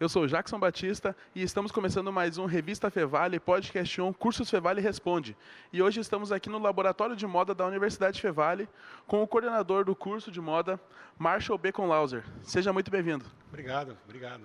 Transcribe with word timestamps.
eu 0.00 0.08
sou 0.08 0.28
Jackson 0.28 0.60
Batista 0.60 1.16
e 1.34 1.42
estamos 1.42 1.72
começando 1.72 2.12
mais 2.12 2.38
um 2.38 2.46
Revista 2.46 2.88
Fevale 2.88 3.40
Podcast 3.40 4.00
1 4.00 4.12
Cursos 4.12 4.48
Fevale 4.48 4.80
Responde. 4.80 5.36
E 5.72 5.82
hoje 5.82 5.98
estamos 5.98 6.30
aqui 6.30 6.48
no 6.48 6.58
Laboratório 6.58 7.16
de 7.16 7.26
Moda 7.26 7.52
da 7.52 7.66
Universidade 7.66 8.20
Fevale 8.20 8.68
com 9.08 9.22
o 9.22 9.26
coordenador 9.26 9.84
do 9.84 9.96
curso 9.96 10.30
de 10.30 10.40
moda, 10.40 10.80
Marshall 11.18 11.58
Bacon 11.58 11.86
Lauser. 11.86 12.24
Seja 12.44 12.72
muito 12.72 12.92
bem-vindo. 12.92 13.24
Obrigado, 13.48 13.98
obrigado. 14.04 14.44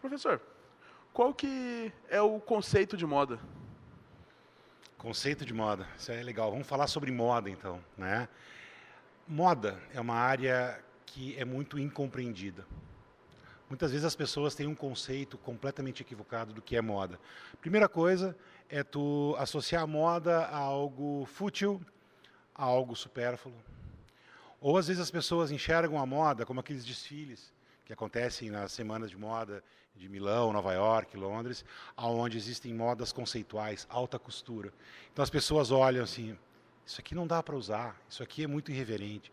Professor, 0.00 0.40
qual 1.12 1.34
que 1.34 1.92
é 2.08 2.22
o 2.22 2.40
conceito 2.40 2.96
de 2.96 3.04
moda? 3.04 3.38
Conceito 4.96 5.44
de 5.44 5.52
moda, 5.52 5.86
isso 5.98 6.10
é 6.10 6.22
legal. 6.22 6.50
Vamos 6.50 6.66
falar 6.66 6.86
sobre 6.86 7.12
moda 7.12 7.50
então, 7.50 7.78
né? 7.96 8.26
Moda 9.26 9.78
é 9.92 10.00
uma 10.00 10.14
área 10.14 10.82
que 11.04 11.36
é 11.36 11.44
muito 11.44 11.78
incompreendida. 11.78 12.64
Muitas 13.68 13.90
vezes 13.90 14.06
as 14.06 14.16
pessoas 14.16 14.54
têm 14.54 14.66
um 14.66 14.74
conceito 14.74 15.36
completamente 15.36 16.00
equivocado 16.00 16.54
do 16.54 16.62
que 16.62 16.74
é 16.74 16.80
moda. 16.80 17.20
Primeira 17.60 17.86
coisa 17.86 18.34
é 18.68 18.82
tu 18.82 19.36
associar 19.38 19.82
a 19.82 19.86
moda 19.86 20.46
a 20.46 20.56
algo 20.56 21.26
fútil, 21.26 21.80
a 22.54 22.64
algo 22.64 22.96
supérfluo. 22.96 23.54
Ou 24.58 24.78
às 24.78 24.88
vezes 24.88 25.02
as 25.02 25.10
pessoas 25.10 25.50
enxergam 25.50 25.98
a 25.98 26.06
moda 26.06 26.46
como 26.46 26.60
aqueles 26.60 26.84
desfiles 26.84 27.52
que 27.84 27.92
acontecem 27.92 28.50
nas 28.50 28.72
semanas 28.72 29.10
de 29.10 29.18
moda 29.18 29.62
de 29.94 30.08
Milão, 30.08 30.52
Nova 30.52 30.72
York, 30.72 31.14
Londres, 31.16 31.64
aonde 31.94 32.38
existem 32.38 32.72
modas 32.72 33.12
conceituais, 33.12 33.86
alta 33.90 34.18
costura. 34.18 34.72
Então 35.12 35.22
as 35.22 35.30
pessoas 35.30 35.70
olham 35.70 36.04
assim, 36.04 36.38
isso 36.86 37.00
aqui 37.00 37.14
não 37.14 37.26
dá 37.26 37.42
para 37.42 37.54
usar, 37.54 38.00
isso 38.08 38.22
aqui 38.22 38.44
é 38.44 38.46
muito 38.46 38.70
irreverente 38.70 39.30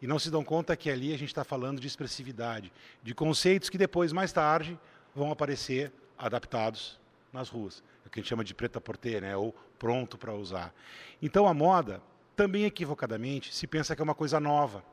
e 0.00 0.06
não 0.06 0.18
se 0.18 0.30
dão 0.30 0.44
conta 0.44 0.76
que 0.76 0.90
ali 0.90 1.12
a 1.12 1.18
gente 1.18 1.28
está 1.28 1.44
falando 1.44 1.80
de 1.80 1.86
expressividade, 1.86 2.72
de 3.02 3.14
conceitos 3.14 3.68
que 3.68 3.76
depois, 3.76 4.12
mais 4.12 4.32
tarde, 4.32 4.78
vão 5.14 5.30
aparecer 5.30 5.92
adaptados 6.16 6.98
nas 7.32 7.48
ruas. 7.48 7.82
É 8.04 8.08
o 8.08 8.10
que 8.10 8.20
a 8.20 8.22
gente 8.22 8.28
chama 8.28 8.44
de 8.44 8.54
preta 8.54 8.80
porter, 8.80 9.20
né? 9.20 9.36
ou 9.36 9.54
pronto 9.78 10.16
para 10.16 10.32
usar. 10.34 10.74
Então 11.20 11.46
a 11.46 11.54
moda, 11.54 12.00
também 12.36 12.64
equivocadamente, 12.64 13.54
se 13.54 13.66
pensa 13.66 13.94
que 13.94 14.02
é 14.02 14.04
uma 14.04 14.14
coisa 14.14 14.38
nova. 14.38 14.84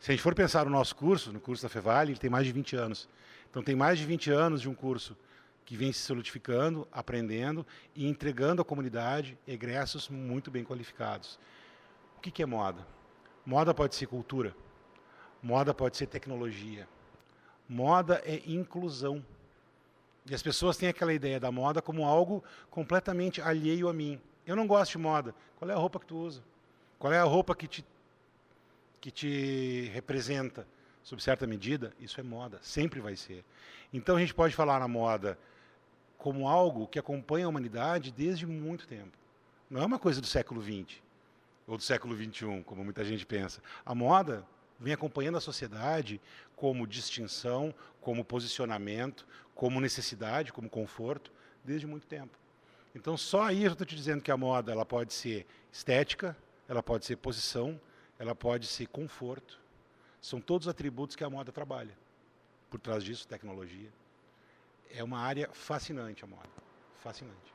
Se 0.00 0.10
a 0.10 0.14
gente 0.14 0.22
for 0.22 0.34
pensar 0.34 0.64
no 0.64 0.70
nosso 0.70 0.96
curso, 0.96 1.32
no 1.32 1.40
curso 1.40 1.62
da 1.62 1.68
Fevale, 1.68 2.12
ele 2.12 2.18
tem 2.18 2.30
mais 2.30 2.46
de 2.46 2.52
20 2.52 2.76
anos. 2.76 3.08
Então 3.50 3.62
tem 3.62 3.76
mais 3.76 3.98
de 3.98 4.06
20 4.06 4.30
anos 4.30 4.60
de 4.60 4.68
um 4.68 4.74
curso 4.74 5.16
que 5.64 5.76
vem 5.76 5.92
se 5.92 6.00
solidificando, 6.00 6.88
aprendendo 6.90 7.64
e 7.94 8.06
entregando 8.06 8.60
à 8.60 8.64
comunidade 8.64 9.38
egressos 9.46 10.08
muito 10.08 10.50
bem 10.50 10.64
qualificados. 10.64 11.38
O 12.16 12.20
que 12.20 12.42
é 12.42 12.46
moda? 12.46 12.86
Moda 13.44 13.74
pode 13.74 13.96
ser 13.96 14.06
cultura, 14.06 14.54
moda 15.42 15.74
pode 15.74 15.96
ser 15.96 16.06
tecnologia, 16.06 16.88
moda 17.68 18.22
é 18.24 18.40
inclusão. 18.46 19.24
E 20.24 20.34
as 20.34 20.42
pessoas 20.42 20.76
têm 20.76 20.88
aquela 20.88 21.12
ideia 21.12 21.40
da 21.40 21.50
moda 21.50 21.82
como 21.82 22.04
algo 22.04 22.44
completamente 22.70 23.42
alheio 23.42 23.88
a 23.88 23.92
mim. 23.92 24.20
Eu 24.46 24.54
não 24.54 24.68
gosto 24.68 24.92
de 24.92 24.98
moda. 24.98 25.34
Qual 25.58 25.68
é 25.68 25.74
a 25.74 25.76
roupa 25.76 25.98
que 25.98 26.06
tu 26.06 26.16
usa? 26.16 26.40
Qual 26.98 27.12
é 27.12 27.18
a 27.18 27.24
roupa 27.24 27.56
que 27.56 27.66
te, 27.66 27.84
que 29.00 29.10
te 29.10 29.90
representa? 29.92 30.64
Sob 31.02 31.20
certa 31.20 31.44
medida, 31.48 31.92
isso 31.98 32.20
é 32.20 32.22
moda, 32.22 32.60
sempre 32.62 33.00
vai 33.00 33.16
ser. 33.16 33.44
Então 33.92 34.14
a 34.14 34.20
gente 34.20 34.32
pode 34.32 34.54
falar 34.54 34.78
na 34.78 34.86
moda 34.86 35.36
como 36.16 36.46
algo 36.46 36.86
que 36.86 36.96
acompanha 36.96 37.46
a 37.46 37.48
humanidade 37.48 38.12
desde 38.12 38.46
muito 38.46 38.86
tempo. 38.86 39.18
Não 39.68 39.82
é 39.82 39.84
uma 39.84 39.98
coisa 39.98 40.20
do 40.20 40.28
século 40.28 40.62
XX 40.62 41.02
ou 41.66 41.76
do 41.76 41.82
século 41.82 42.16
XXI, 42.16 42.62
como 42.64 42.84
muita 42.84 43.04
gente 43.04 43.24
pensa. 43.24 43.62
A 43.84 43.94
moda 43.94 44.46
vem 44.78 44.92
acompanhando 44.92 45.38
a 45.38 45.40
sociedade 45.40 46.20
como 46.56 46.86
distinção, 46.86 47.74
como 48.00 48.24
posicionamento, 48.24 49.26
como 49.54 49.80
necessidade, 49.80 50.52
como 50.52 50.68
conforto, 50.68 51.32
desde 51.64 51.86
muito 51.86 52.06
tempo. 52.06 52.36
Então, 52.94 53.16
só 53.16 53.42
aí 53.42 53.64
eu 53.64 53.72
estou 53.72 53.86
te 53.86 53.94
dizendo 53.94 54.22
que 54.22 54.30
a 54.30 54.36
moda 54.36 54.72
ela 54.72 54.84
pode 54.84 55.12
ser 55.12 55.46
estética, 55.72 56.36
ela 56.68 56.82
pode 56.82 57.06
ser 57.06 57.16
posição, 57.16 57.80
ela 58.18 58.34
pode 58.34 58.66
ser 58.66 58.86
conforto. 58.86 59.58
São 60.20 60.40
todos 60.40 60.68
atributos 60.68 61.16
que 61.16 61.24
a 61.24 61.30
moda 61.30 61.50
trabalha. 61.50 61.96
Por 62.70 62.80
trás 62.80 63.02
disso, 63.02 63.26
tecnologia. 63.26 63.88
É 64.90 65.02
uma 65.02 65.18
área 65.18 65.48
fascinante 65.52 66.24
a 66.24 66.26
moda. 66.26 66.48
Fascinante. 67.02 67.52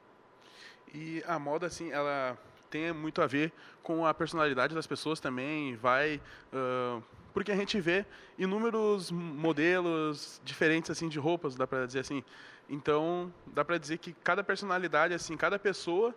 E 0.94 1.24
a 1.28 1.38
moda, 1.38 1.68
assim, 1.68 1.92
ela 1.92 2.38
tem 2.70 2.94
muito 2.94 3.22
a 3.22 3.28
ver 3.28 3.52
com 3.82 4.06
a 4.06 4.14
personalidade 4.14 4.76
das 4.76 4.88
pessoas 4.88 5.20
também, 5.20 5.76
vai 5.76 6.22
uh, 6.54 7.04
porque 7.38 7.52
a 7.52 7.56
gente 7.56 7.80
vê 7.80 8.04
inúmeros 8.36 9.12
modelos 9.12 10.42
diferentes 10.44 10.90
assim 10.90 11.08
de 11.08 11.20
roupas, 11.20 11.56
dá 11.56 11.68
para 11.68 11.86
dizer 11.86 12.00
assim. 12.00 12.24
Então, 12.68 13.32
dá 13.46 13.64
para 13.64 13.78
dizer 13.78 14.00
que 14.00 14.12
cada 14.24 14.44
personalidade 14.44 15.14
assim, 15.14 15.38
cada 15.38 15.60
pessoa 15.60 16.16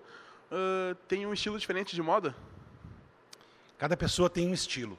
uh, 0.51 0.95
tem 1.07 1.27
um 1.27 1.35
estilo 1.35 1.59
diferente 1.59 1.95
de 1.95 2.01
moda. 2.01 2.35
Cada 3.77 3.99
pessoa 3.99 4.31
tem 4.31 4.49
um 4.49 4.55
estilo, 4.55 4.99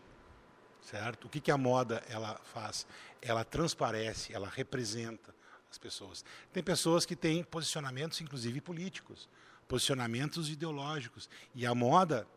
certo? 0.80 1.26
O 1.26 1.30
que, 1.30 1.40
que 1.40 1.50
a 1.50 1.58
moda 1.58 2.04
ela 2.08 2.40
faz? 2.44 2.86
Ela 3.20 3.44
transparece, 3.44 4.32
ela 4.32 4.48
representa 4.48 5.34
as 5.72 5.80
pessoas. 5.80 6.24
Tem 6.54 6.62
pessoas 6.62 7.04
que 7.04 7.16
têm 7.16 7.44
posicionamentos, 7.44 8.22
inclusive 8.22 8.62
políticos 8.62 9.28
posicionamentos 9.72 10.50
ideológicos. 10.50 11.30
E 11.56 11.66
a 11.66 11.74
moda 11.74 12.28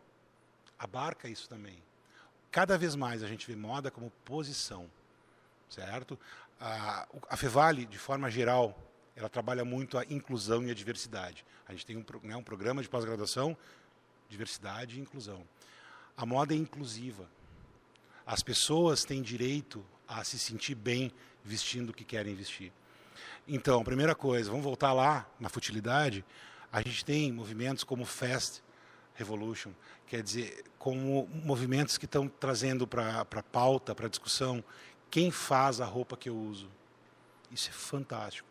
abarca 0.78 1.28
isso 1.28 1.48
também. 1.48 1.76
Cada 2.48 2.78
vez 2.78 2.94
mais 2.94 3.24
a 3.24 3.26
gente 3.26 3.44
vê 3.44 3.56
moda 3.56 3.90
como 3.90 4.08
posição, 4.24 4.88
certo? 5.68 6.16
A, 6.60 7.08
a 7.28 7.36
Fevale, 7.36 7.86
de 7.86 7.98
forma 7.98 8.30
geral, 8.30 8.78
ela 9.16 9.28
trabalha 9.28 9.64
muito 9.64 9.98
a 9.98 10.04
inclusão 10.04 10.62
e 10.62 10.70
a 10.70 10.74
diversidade. 10.74 11.44
A 11.66 11.72
gente 11.72 11.84
tem 11.84 11.96
um, 11.96 12.04
né, 12.22 12.36
um 12.36 12.42
programa 12.42 12.80
de 12.80 12.88
pós-graduação, 12.88 13.56
diversidade 14.28 14.96
e 14.96 15.00
inclusão. 15.00 15.42
A 16.16 16.24
moda 16.24 16.54
é 16.54 16.56
inclusiva. 16.56 17.28
As 18.24 18.44
pessoas 18.44 19.04
têm 19.04 19.20
direito 19.20 19.84
a 20.06 20.22
se 20.22 20.38
sentir 20.38 20.76
bem 20.76 21.12
vestindo 21.44 21.90
o 21.90 21.92
que 21.92 22.04
querem 22.04 22.36
vestir. 22.36 22.72
Então, 23.48 23.82
primeira 23.82 24.14
coisa, 24.14 24.50
vamos 24.50 24.64
voltar 24.64 24.92
lá 24.92 25.28
na 25.40 25.48
futilidade. 25.48 26.24
A 26.74 26.80
gente 26.80 27.04
tem 27.04 27.30
movimentos 27.30 27.84
como 27.84 28.04
Fast 28.04 28.60
Revolution, 29.14 29.70
quer 30.08 30.20
dizer, 30.20 30.64
como 30.76 31.28
movimentos 31.32 31.96
que 31.96 32.04
estão 32.04 32.26
trazendo 32.26 32.84
para 32.84 33.20
a 33.20 33.42
pauta, 33.44 33.94
para 33.94 34.06
a 34.06 34.08
discussão, 34.08 34.62
quem 35.08 35.30
faz 35.30 35.80
a 35.80 35.84
roupa 35.84 36.16
que 36.16 36.28
eu 36.28 36.36
uso. 36.36 36.68
Isso 37.52 37.68
é 37.68 37.72
fantástico. 37.72 38.48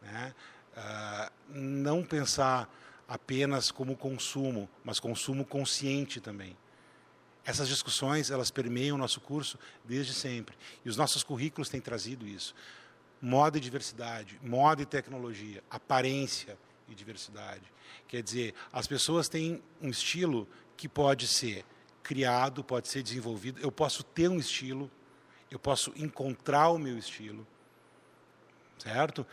Né? 0.00 0.34
Uh, 0.74 1.32
não 1.50 2.02
pensar 2.02 2.74
apenas 3.06 3.70
como 3.70 3.94
consumo, 3.94 4.66
mas 4.82 4.98
consumo 4.98 5.44
consciente 5.44 6.22
também. 6.22 6.56
Essas 7.44 7.68
discussões, 7.68 8.30
elas 8.30 8.50
permeiam 8.50 8.96
o 8.96 8.98
nosso 8.98 9.20
curso 9.20 9.58
desde 9.84 10.14
sempre. 10.14 10.56
E 10.86 10.88
os 10.88 10.96
nossos 10.96 11.22
currículos 11.22 11.68
têm 11.68 11.82
trazido 11.82 12.26
isso. 12.26 12.54
Moda 13.20 13.58
e 13.58 13.60
diversidade, 13.60 14.40
moda 14.42 14.80
e 14.80 14.86
tecnologia, 14.86 15.62
aparência, 15.68 16.56
e 16.88 16.94
diversidade. 16.94 17.62
Quer 18.06 18.22
dizer, 18.22 18.54
as 18.72 18.86
pessoas 18.86 19.28
têm 19.28 19.62
um 19.80 19.88
estilo 19.88 20.48
que 20.76 20.88
pode 20.88 21.26
ser 21.26 21.64
criado, 22.02 22.64
pode 22.64 22.88
ser 22.88 23.02
desenvolvido. 23.02 23.60
Eu 23.60 23.70
posso 23.70 24.02
ter 24.02 24.28
um 24.28 24.38
estilo, 24.38 24.90
eu 25.50 25.58
posso 25.58 25.92
encontrar 25.96 26.70
o 26.70 26.78
meu 26.78 26.96
estilo, 26.96 27.46
certo? 28.78 29.26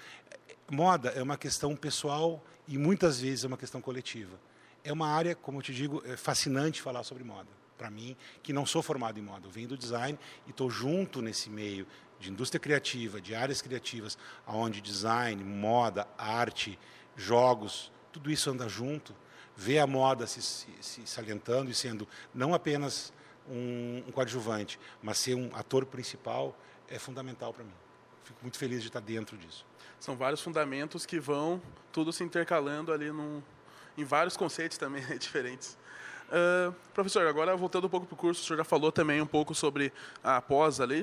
Moda 0.69 1.09
é 1.09 1.21
uma 1.21 1.38
questão 1.38 1.75
pessoal 1.75 2.43
e 2.67 2.77
muitas 2.77 3.19
vezes 3.21 3.43
é 3.43 3.47
uma 3.47 3.57
questão 3.57 3.79
coletiva. 3.79 4.39
É 4.83 4.91
uma 4.91 5.07
área, 5.07 5.35
como 5.35 5.59
eu 5.59 5.61
te 5.61 5.73
digo, 5.73 6.03
é 6.05 6.17
fascinante 6.17 6.81
falar 6.81 7.03
sobre 7.03 7.23
moda. 7.23 7.49
Para 7.77 7.89
mim, 7.89 8.16
que 8.41 8.53
não 8.53 8.66
sou 8.66 8.81
formado 8.81 9.19
em 9.19 9.22
moda, 9.22 9.47
eu 9.47 9.51
venho 9.51 9.69
do 9.69 9.77
design 9.77 10.17
e 10.47 10.51
estou 10.51 10.69
junto 10.69 11.22
nesse 11.22 11.49
meio 11.49 11.85
de 12.19 12.31
indústria 12.31 12.59
criativa, 12.59 13.19
de 13.19 13.35
áreas 13.35 13.61
criativas, 13.61 14.17
onde 14.47 14.81
design, 14.81 15.43
moda, 15.43 16.08
arte, 16.17 16.79
jogos, 17.16 17.91
tudo 18.12 18.32
isso 18.32 18.50
anda 18.50 18.67
junto, 18.67 19.14
ver 19.56 19.79
a 19.79 19.88
moda 19.88 20.28
se, 20.28 20.41
se, 20.41 20.67
se 20.82 21.08
salientando 21.08 21.72
e 21.72 21.73
sendo 21.73 22.08
não 22.34 22.53
apenas 22.53 23.14
um, 23.50 24.03
um, 24.08 24.12
coadjuvante, 24.12 24.79
mas 25.02 25.17
ser 25.17 25.35
um 25.35 25.50
ator 25.56 25.85
principal 25.85 26.56
é 26.90 27.00
fundamental 27.00 27.53
para 27.53 27.64
mim. 27.64 27.73
Fico 28.23 28.40
muito 28.41 28.58
feliz 28.58 28.82
de 28.82 28.88
estar 28.88 29.00
dentro 29.00 29.38
disso. 29.38 29.66
São 30.00 30.16
vários 30.16 30.41
fundamentos 30.41 31.06
que 31.06 31.20
vão 31.20 31.62
tudo 31.91 32.12
se 32.12 32.23
intercalando 32.23 32.91
ali 32.91 33.12
num, 33.12 33.41
em 33.97 34.03
vários 34.03 34.35
conceitos 34.35 34.78
também 34.78 35.03
diferentes. 35.18 35.78
Uh, 36.26 36.73
professor, 36.91 37.28
agora 37.28 37.56
voltando 37.56 37.85
um 37.85 37.90
pouco 37.90 38.08
para 38.08 38.16
o 38.16 38.18
curso, 38.18 38.41
o 38.41 38.46
senhor 38.46 38.58
já 38.58 38.64
falou 38.64 38.91
também 38.91 39.22
um 39.22 39.28
pouco 39.28 39.53
sobre 39.53 39.94
a 40.23 40.41
pós 40.41 40.82
ali. 40.82 41.02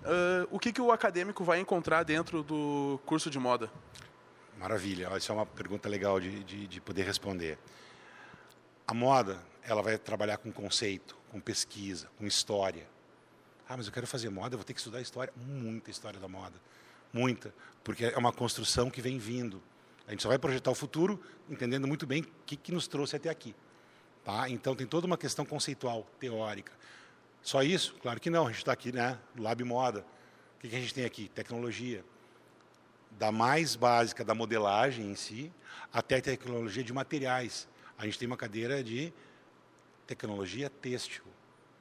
Uh, 0.00 0.48
o 0.50 0.58
que, 0.58 0.72
que 0.72 0.80
o 0.80 0.90
acadêmico 0.90 1.44
vai 1.44 1.60
encontrar 1.60 2.02
dentro 2.02 2.42
do 2.42 3.00
curso 3.06 3.30
de 3.30 3.38
moda? 3.38 3.70
Maravilha, 4.58 5.08
essa 5.14 5.32
é 5.32 5.34
uma 5.34 5.46
pergunta 5.46 5.88
legal 5.88 6.20
de, 6.20 6.44
de, 6.44 6.66
de, 6.66 6.80
poder 6.80 7.04
responder. 7.04 7.58
A 8.86 8.94
moda, 8.94 9.38
ela 9.62 9.82
vai 9.82 9.98
trabalhar 9.98 10.38
com 10.38 10.52
conceito, 10.52 11.16
com 11.30 11.40
pesquisa, 11.40 12.08
com 12.16 12.26
história. 12.26 12.86
Ah, 13.68 13.76
mas 13.76 13.86
eu 13.86 13.92
quero 13.92 14.06
fazer 14.06 14.30
moda, 14.30 14.54
eu 14.54 14.58
vou 14.58 14.64
ter 14.64 14.74
que 14.74 14.80
estudar 14.80 15.00
história. 15.00 15.32
Muita 15.36 15.90
história 15.90 16.20
da 16.20 16.28
moda. 16.28 16.54
muita, 17.12 17.54
porque 17.82 18.06
é 18.06 18.18
uma 18.18 18.32
construção 18.32 18.90
que 18.90 19.00
vem 19.00 19.18
vindo. 19.18 19.62
A 20.06 20.10
gente 20.10 20.22
só 20.22 20.28
vai 20.28 20.38
projetar 20.38 20.70
o 20.70 20.74
futuro 20.74 21.22
entendendo 21.48 21.86
muito 21.86 22.06
bem 22.06 22.22
o 22.22 22.26
que, 22.44 22.56
que 22.56 22.72
nos 22.72 22.86
trouxe 22.86 23.16
até 23.16 23.28
aqui. 23.28 23.54
Tá? 24.24 24.48
Então 24.48 24.74
tem 24.74 24.86
toda 24.86 25.06
uma 25.06 25.18
questão 25.18 25.44
conceitual, 25.44 26.06
teórica. 26.18 26.72
Só 27.42 27.62
isso? 27.62 27.94
Claro 28.00 28.18
que 28.18 28.30
não. 28.30 28.46
A 28.46 28.48
gente 28.48 28.58
está 28.58 28.72
aqui 28.72 28.90
né, 28.90 29.18
Lab 29.38 29.62
Moda. 29.64 30.00
O 30.56 30.60
que, 30.60 30.68
que 30.68 30.76
a 30.76 30.80
gente 30.80 30.94
tem 30.94 31.04
aqui? 31.04 31.28
Tecnologia. 31.28 32.04
Da 33.18 33.30
mais 33.30 33.76
básica 33.76 34.24
da 34.24 34.34
modelagem 34.34 35.10
em 35.10 35.14
si, 35.14 35.52
até 35.92 36.16
a 36.16 36.22
tecnologia 36.22 36.82
de 36.82 36.92
materiais. 36.92 37.68
A 37.96 38.04
gente 38.04 38.18
tem 38.18 38.26
uma 38.26 38.36
cadeira 38.36 38.82
de 38.82 39.12
tecnologia 40.06 40.68
têxtil. 40.68 41.24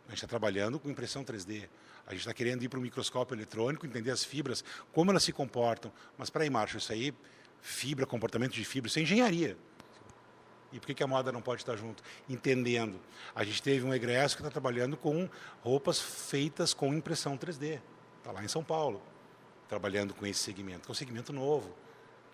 A 0.07 0.09
gente 0.11 0.17
está 0.17 0.27
trabalhando 0.27 0.79
com 0.79 0.89
impressão 0.89 1.23
3D. 1.23 1.67
A 2.05 2.11
gente 2.11 2.19
está 2.19 2.33
querendo 2.33 2.63
ir 2.63 2.69
para 2.69 2.77
o 2.77 2.81
microscópio 2.81 3.35
eletrônico, 3.35 3.85
entender 3.85 4.11
as 4.11 4.23
fibras, 4.23 4.63
como 4.91 5.09
elas 5.09 5.23
se 5.23 5.31
comportam. 5.31 5.91
Mas 6.17 6.29
para 6.29 6.43
aí, 6.43 6.49
Marcio, 6.49 6.77
isso 6.77 6.91
aí, 6.91 7.13
fibra, 7.61 8.05
comportamento 8.05 8.51
de 8.51 8.63
fibra, 8.65 8.87
isso 8.89 8.99
é 8.99 9.01
engenharia. 9.01 9.57
E 10.71 10.79
por 10.79 10.93
que 10.93 11.03
a 11.03 11.07
moda 11.07 11.31
não 11.31 11.41
pode 11.41 11.61
estar 11.61 11.75
junto? 11.75 12.03
Entendendo. 12.27 12.99
A 13.33 13.43
gente 13.43 13.61
teve 13.61 13.85
um 13.85 13.93
egresso 13.93 14.35
que 14.35 14.41
está 14.41 14.51
trabalhando 14.51 14.97
com 14.97 15.29
roupas 15.61 15.99
feitas 15.99 16.73
com 16.73 16.93
impressão 16.93 17.37
3D. 17.37 17.79
Está 18.17 18.31
lá 18.31 18.43
em 18.43 18.47
São 18.47 18.63
Paulo, 18.63 19.01
trabalhando 19.73 20.13
com 20.13 20.25
esse 20.25 20.39
segmento, 20.39 20.81
que 20.81 20.89
é 20.89 20.91
um 20.91 20.95
segmento 20.95 21.33
novo. 21.33 21.73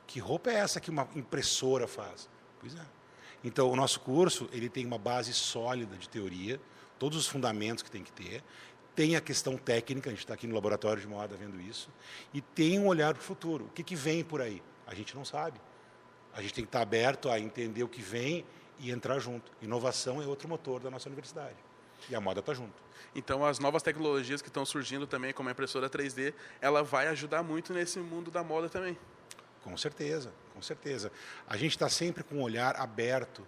Que 0.06 0.19
roupa 0.19 0.51
é 0.51 0.56
essa 0.56 0.81
que 0.81 0.89
uma 0.89 1.07
impressora 1.15 1.88
faz? 1.88 2.30
Pois 2.59 2.75
é. 2.75 2.86
Então, 3.44 3.71
o 3.71 3.75
nosso 3.75 4.01
curso 4.01 4.50
ele 4.51 4.68
tem 4.68 4.86
uma 4.86 4.97
base 4.97 5.33
sólida 5.33 5.95
de 5.95 6.09
teoria, 6.09 6.59
todos 6.97 7.18
os 7.18 7.27
fundamentos 7.27 7.81
que 7.81 7.89
tem 7.89 8.03
que 8.03 8.12
ter, 8.12 8.44
tem 8.94 9.15
a 9.15 9.21
questão 9.21 9.56
técnica, 9.56 10.09
a 10.09 10.13
gente 10.13 10.24
está 10.24 10.33
aqui 10.33 10.45
no 10.45 10.53
laboratório 10.53 11.01
de 11.01 11.07
moda 11.07 11.38
vendo 11.38 11.62
isso, 11.62 11.89
e 12.33 12.41
tem 12.41 12.77
um 12.77 12.88
olhar 12.88 13.13
para 13.13 13.21
o 13.21 13.24
futuro. 13.24 13.65
O 13.65 13.69
que, 13.69 13.83
que 13.83 13.95
vem 13.95 14.21
por 14.21 14.42
aí? 14.42 14.62
A 14.85 14.94
gente 14.94 15.15
não 15.15 15.24
sabe. 15.24 15.62
A 16.33 16.42
gente 16.42 16.53
tem 16.53 16.65
que 16.65 16.68
estar 16.68 16.81
aberto 16.81 17.30
a 17.30 17.39
entender 17.39 17.83
o 17.83 17.88
que 17.88 18.01
vem 18.01 18.45
e 18.80 18.92
entrar 18.92 19.18
junto. 19.19 19.50
Inovação 19.62 20.21
é 20.21 20.25
outro 20.25 20.50
motor 20.50 20.81
da 20.81 20.92
nossa 20.92 21.07
universidade. 21.07 21.56
E 22.10 22.16
a 22.16 22.22
moda 22.22 22.40
está 22.40 22.54
junto. 22.54 22.81
Então, 23.16 23.44
as 23.44 23.60
novas 23.60 23.81
tecnologias 23.81 24.42
que 24.42 24.50
estão 24.50 24.66
surgindo 24.66 25.07
também, 25.07 25.34
como 25.34 25.50
a 25.50 25.51
impressora 25.51 25.90
3D, 25.90 26.34
ela 26.62 26.84
vai 26.84 27.07
ajudar 27.07 27.42
muito 27.42 27.74
nesse 27.74 28.00
mundo 28.00 28.30
da 28.30 28.44
moda 28.44 28.69
também. 28.69 28.98
Com 29.63 29.75
certeza, 29.75 30.31
com 30.54 30.62
certeza. 30.62 31.12
A 31.48 31.57
gente 31.57 31.72
está 31.72 31.90
sempre 31.90 32.24
com 32.24 32.36
um 32.36 32.42
olhar 32.42 32.75
aberto 32.75 33.46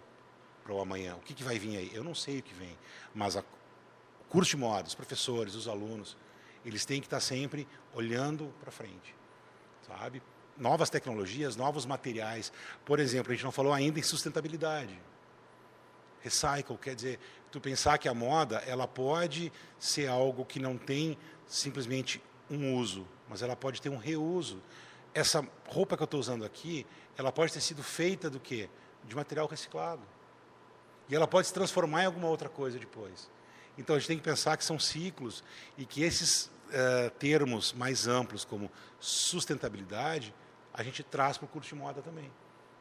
para 0.64 0.72
o 0.72 0.80
amanhã. 0.80 1.14
O 1.16 1.20
que, 1.20 1.32
que 1.32 1.44
vai 1.44 1.58
vir 1.58 1.76
aí? 1.76 1.90
Eu 1.94 2.04
não 2.04 2.14
sei 2.14 2.40
o 2.40 2.42
que 2.42 2.54
vem, 2.54 2.76
mas 3.14 3.36
a, 3.36 3.40
o 3.40 4.24
curso 4.28 4.50
de 4.50 4.56
moda, 4.56 4.88
os 4.88 4.94
professores, 4.94 5.54
os 5.54 5.68
alunos, 5.68 6.16
eles 6.64 6.84
têm 6.84 7.00
que 7.00 7.06
estar 7.06 7.20
sempre 7.20 7.66
olhando 7.94 8.52
para 8.60 8.70
frente, 8.70 9.14
sabe? 9.86 10.22
novas 10.56 10.90
tecnologias, 10.90 11.56
novos 11.56 11.86
materiais. 11.86 12.52
Por 12.84 12.98
exemplo, 12.98 13.32
a 13.32 13.34
gente 13.34 13.44
não 13.44 13.52
falou 13.52 13.72
ainda 13.72 13.98
em 13.98 14.02
sustentabilidade. 14.02 14.98
Recycle, 16.22 16.78
quer 16.78 16.94
dizer, 16.94 17.18
tu 17.50 17.60
pensar 17.60 17.98
que 17.98 18.08
a 18.08 18.14
moda 18.14 18.62
ela 18.66 18.86
pode 18.86 19.52
ser 19.78 20.08
algo 20.08 20.44
que 20.44 20.58
não 20.58 20.78
tem 20.78 21.18
simplesmente 21.46 22.22
um 22.50 22.76
uso, 22.76 23.06
mas 23.28 23.42
ela 23.42 23.56
pode 23.56 23.82
ter 23.82 23.88
um 23.88 23.96
reuso. 23.96 24.62
Essa 25.12 25.46
roupa 25.66 25.96
que 25.96 26.02
eu 26.02 26.06
estou 26.06 26.20
usando 26.20 26.44
aqui, 26.44 26.86
ela 27.16 27.32
pode 27.32 27.52
ter 27.52 27.60
sido 27.60 27.82
feita 27.82 28.30
do 28.30 28.40
quê? 28.40 28.70
De 29.04 29.14
material 29.14 29.46
reciclado. 29.46 30.02
E 31.08 31.14
ela 31.14 31.26
pode 31.26 31.48
se 31.48 31.52
transformar 31.52 32.04
em 32.04 32.06
alguma 32.06 32.28
outra 32.28 32.48
coisa 32.48 32.78
depois. 32.78 33.30
Então 33.76 33.96
a 33.96 33.98
gente 33.98 34.08
tem 34.08 34.16
que 34.16 34.22
pensar 34.22 34.56
que 34.56 34.64
são 34.64 34.78
ciclos 34.78 35.42
e 35.76 35.84
que 35.84 36.02
esses 36.02 36.46
uh, 36.46 37.10
termos 37.18 37.72
mais 37.72 38.06
amplos, 38.06 38.44
como 38.44 38.70
sustentabilidade, 39.00 40.34
a 40.72 40.82
gente 40.82 41.02
traz 41.02 41.36
para 41.36 41.46
o 41.46 41.48
curso 41.48 41.68
de 41.68 41.74
moda 41.74 42.00
também. 42.00 42.30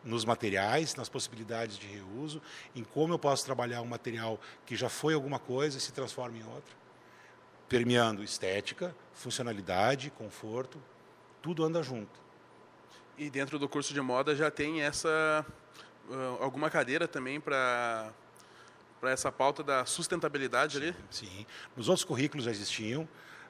Nos 0.03 0.25
materiais, 0.25 0.95
nas 0.95 1.09
possibilidades 1.09 1.77
de 1.77 1.85
reuso, 1.85 2.41
em 2.75 2.83
como 2.83 3.13
eu 3.13 3.19
posso 3.19 3.45
trabalhar 3.45 3.81
um 3.81 3.85
material 3.85 4.39
que 4.65 4.75
já 4.75 4.89
foi 4.89 5.13
alguma 5.13 5.37
coisa 5.37 5.77
e 5.77 5.81
se 5.81 5.93
transforma 5.93 6.37
em 6.37 6.43
outra. 6.43 6.73
Permeando 7.69 8.23
estética, 8.23 8.95
funcionalidade, 9.13 10.09
conforto, 10.09 10.81
tudo 11.41 11.63
anda 11.63 11.83
junto. 11.83 12.19
E 13.17 13.29
dentro 13.29 13.59
do 13.59 13.69
curso 13.69 13.93
de 13.93 14.01
moda 14.01 14.35
já 14.35 14.49
tem 14.49 14.81
essa 14.81 15.45
uh, 16.09 16.43
alguma 16.43 16.69
cadeira 16.69 17.07
também 17.07 17.39
para 17.39 18.11
para 19.01 19.09
essa 19.09 19.31
pauta 19.31 19.63
da 19.63 19.83
sustentabilidade 19.83 20.77
sim, 20.77 20.83
ali? 20.83 20.95
Sim. 21.09 21.45
Nos 21.75 21.89
outros 21.89 22.05
currículos 22.05 22.45
já 22.45 22.51
existiam. 22.51 23.09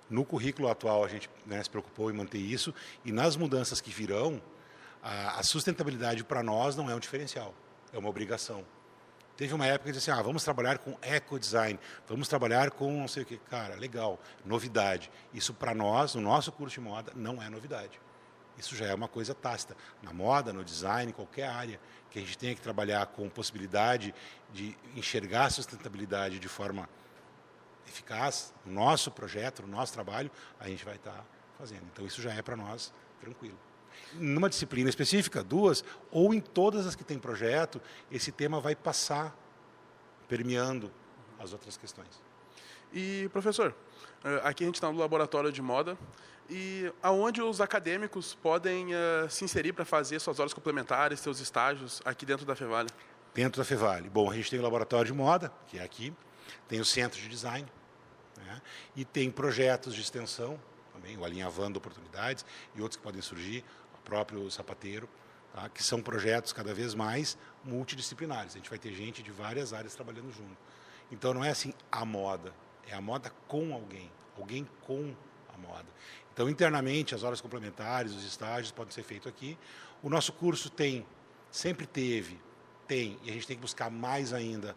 No 0.09 0.25
currículo 0.25 0.69
atual, 0.69 1.03
a 1.03 1.07
gente 1.09 1.29
né, 1.45 1.61
se 1.61 1.69
preocupou 1.69 2.09
em 2.09 2.13
manter 2.13 2.37
isso, 2.37 2.73
e 3.03 3.11
nas 3.11 3.35
mudanças 3.35 3.79
que 3.79 3.91
virão, 3.91 4.41
a, 5.01 5.39
a 5.39 5.43
sustentabilidade 5.43 6.23
para 6.23 6.43
nós 6.43 6.75
não 6.75 6.89
é 6.89 6.95
um 6.95 6.99
diferencial, 6.99 7.53
é 7.93 7.97
uma 7.97 8.09
obrigação. 8.09 8.63
Teve 9.35 9.53
uma 9.53 9.65
época 9.65 9.85
que 9.85 9.91
disse 9.97 10.11
assim, 10.11 10.19
ah, 10.19 10.21
vamos 10.21 10.43
trabalhar 10.43 10.77
com 10.77 10.95
eco-design, 11.01 11.79
vamos 12.07 12.27
trabalhar 12.27 12.69
com 12.69 12.91
não 12.91 13.07
sei 13.07 13.23
o 13.23 13.25
que. 13.25 13.37
Cara, 13.37 13.75
legal, 13.75 14.19
novidade. 14.45 15.09
Isso 15.33 15.53
para 15.53 15.73
nós, 15.73 16.13
no 16.13 16.21
nosso 16.21 16.51
curso 16.51 16.75
de 16.75 16.81
moda, 16.81 17.11
não 17.15 17.41
é 17.41 17.49
novidade. 17.49 17.99
Isso 18.57 18.75
já 18.75 18.85
é 18.85 18.93
uma 18.93 19.07
coisa 19.07 19.33
tácita. 19.33 19.75
Na 20.03 20.13
moda, 20.13 20.53
no 20.53 20.63
design, 20.63 21.11
qualquer 21.13 21.47
área 21.47 21.79
que 22.11 22.19
a 22.19 22.21
gente 22.21 22.37
tenha 22.37 22.53
que 22.53 22.61
trabalhar 22.61 23.05
com 23.07 23.27
possibilidade 23.29 24.13
de 24.53 24.77
enxergar 24.95 25.45
a 25.45 25.49
sustentabilidade 25.49 26.37
de 26.37 26.47
forma 26.47 26.87
eficaz 27.87 28.53
no 28.63 28.73
nosso 28.73 29.09
projeto, 29.09 29.63
no 29.63 29.69
nosso 29.69 29.91
trabalho, 29.93 30.29
a 30.59 30.67
gente 30.67 30.85
vai 30.85 30.97
estar 30.97 31.25
fazendo. 31.57 31.83
Então, 31.91 32.05
isso 32.05 32.21
já 32.21 32.31
é 32.33 32.41
para 32.41 32.55
nós 32.55 32.93
tranquilo. 33.19 33.57
Numa 34.13 34.49
disciplina 34.49 34.89
específica, 34.89 35.43
duas, 35.43 35.83
ou 36.11 36.33
em 36.33 36.39
todas 36.39 36.85
as 36.85 36.95
que 36.95 37.03
tem 37.03 37.17
projeto, 37.17 37.81
esse 38.11 38.31
tema 38.31 38.59
vai 38.59 38.75
passar 38.75 39.35
permeando 40.27 40.91
as 41.39 41.53
outras 41.53 41.77
questões. 41.77 42.21
E, 42.93 43.29
professor, 43.31 43.73
eh, 44.23 44.41
aqui 44.43 44.63
a 44.63 44.67
gente 44.67 44.75
está 44.75 44.91
no 44.91 44.97
laboratório 44.97 45.51
de 45.51 45.61
moda, 45.61 45.97
e 46.49 46.91
aonde 47.01 47.41
os 47.41 47.61
acadêmicos 47.61 48.35
podem 48.35 48.93
uh, 48.93 49.29
se 49.29 49.45
inserir 49.45 49.71
para 49.71 49.85
fazer 49.85 50.19
suas 50.19 50.37
horas 50.37 50.53
complementares, 50.53 51.21
seus 51.21 51.39
estágios 51.39 52.01
aqui 52.03 52.25
dentro 52.25 52.45
da 52.45 52.55
Fevale? 52.57 52.89
Dentro 53.33 53.61
da 53.61 53.65
Fevale. 53.65 54.09
Bom, 54.09 54.29
a 54.29 54.35
gente 54.35 54.49
tem 54.49 54.59
o 54.59 54.61
laboratório 54.61 55.05
de 55.05 55.13
moda, 55.13 55.49
que 55.67 55.79
é 55.79 55.83
aqui, 55.83 56.13
tem 56.67 56.81
o 56.81 56.85
centro 56.85 57.17
de 57.17 57.29
design, 57.29 57.65
né? 58.37 58.61
E 58.97 59.05
tem 59.05 59.31
projetos 59.31 59.95
de 59.95 60.01
extensão, 60.01 60.59
também, 61.01 61.17
o 61.17 61.25
Alinhavando 61.25 61.79
Oportunidades 61.79 62.45
e 62.75 62.81
outros 62.81 62.97
que 62.97 63.03
podem 63.03 63.21
surgir, 63.21 63.65
o 63.95 63.97
próprio 64.03 64.49
Sapateiro, 64.51 65.09
tá? 65.53 65.67
que 65.69 65.83
são 65.83 66.01
projetos 66.01 66.53
cada 66.53 66.73
vez 66.73 66.93
mais 66.93 67.37
multidisciplinares. 67.63 68.53
A 68.53 68.57
gente 68.57 68.69
vai 68.69 68.79
ter 68.79 68.93
gente 68.93 69.23
de 69.23 69.31
várias 69.31 69.73
áreas 69.73 69.95
trabalhando 69.95 70.31
junto. 70.31 70.57
Então 71.11 71.33
não 71.33 71.43
é 71.43 71.49
assim 71.49 71.73
a 71.91 72.05
moda, 72.05 72.53
é 72.87 72.93
a 72.93 73.01
moda 73.01 73.31
com 73.47 73.73
alguém, 73.73 74.09
alguém 74.37 74.67
com 74.81 75.13
a 75.53 75.57
moda. 75.57 75.87
Então, 76.33 76.49
internamente, 76.49 77.13
as 77.13 77.23
horas 77.23 77.41
complementares, 77.41 78.13
os 78.13 78.23
estágios 78.23 78.71
podem 78.71 78.93
ser 78.93 79.03
feitos 79.03 79.27
aqui. 79.27 79.57
O 80.01 80.09
nosso 80.09 80.31
curso 80.31 80.69
tem, 80.69 81.05
sempre 81.51 81.85
teve, 81.85 82.39
tem, 82.87 83.19
e 83.23 83.29
a 83.29 83.33
gente 83.33 83.45
tem 83.45 83.57
que 83.57 83.61
buscar 83.61 83.89
mais 83.89 84.31
ainda 84.31 84.75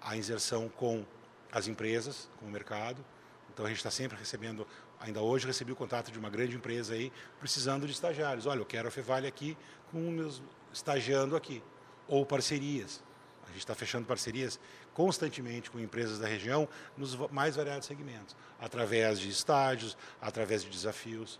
a 0.00 0.16
inserção 0.16 0.68
com 0.68 1.04
as 1.52 1.68
empresas, 1.68 2.28
com 2.40 2.46
o 2.46 2.50
mercado. 2.50 3.04
Então 3.52 3.64
a 3.64 3.68
gente 3.68 3.78
está 3.78 3.90
sempre 3.90 4.18
recebendo, 4.18 4.66
ainda 5.04 5.20
hoje 5.20 5.46
recebi 5.46 5.70
o 5.70 5.76
contato 5.76 6.10
de 6.10 6.18
uma 6.18 6.30
grande 6.30 6.56
empresa 6.56 6.94
aí 6.94 7.12
precisando 7.38 7.86
de 7.86 7.92
estagiários. 7.92 8.46
Olha, 8.46 8.60
eu 8.60 8.64
quero 8.64 8.88
a 8.88 8.90
Fevale 8.90 9.26
aqui 9.26 9.56
com 9.90 9.98
meus 10.10 10.42
estagiando 10.72 11.36
aqui. 11.36 11.62
Ou 12.08 12.24
parcerias. 12.24 13.02
A 13.44 13.48
gente 13.48 13.58
está 13.58 13.74
fechando 13.74 14.06
parcerias 14.06 14.58
constantemente 14.94 15.70
com 15.70 15.78
empresas 15.78 16.18
da 16.18 16.26
região 16.26 16.66
nos 16.96 17.14
mais 17.30 17.56
variados 17.56 17.86
segmentos, 17.86 18.34
através 18.58 19.20
de 19.20 19.28
estágios, 19.28 19.96
através 20.20 20.62
de 20.62 20.70
desafios, 20.70 21.38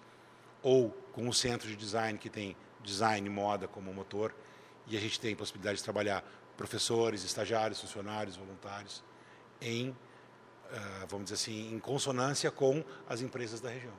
ou 0.62 0.90
com 1.12 1.28
o 1.28 1.32
centro 1.32 1.66
de 1.66 1.76
design 1.76 2.18
que 2.18 2.28
tem 2.28 2.56
design 2.82 3.28
moda 3.30 3.66
como 3.66 3.92
motor, 3.94 4.34
e 4.86 4.96
a 4.96 5.00
gente 5.00 5.18
tem 5.18 5.34
possibilidade 5.34 5.78
de 5.78 5.84
trabalhar 5.84 6.22
professores, 6.56 7.24
estagiários, 7.24 7.80
funcionários, 7.80 8.36
voluntários 8.36 9.02
em, 9.60 9.96
vamos 11.08 11.24
dizer 11.24 11.34
assim, 11.34 11.74
em 11.74 11.78
consonância 11.78 12.50
com 12.50 12.84
as 13.08 13.20
empresas 13.20 13.60
da 13.60 13.68
região. 13.68 13.94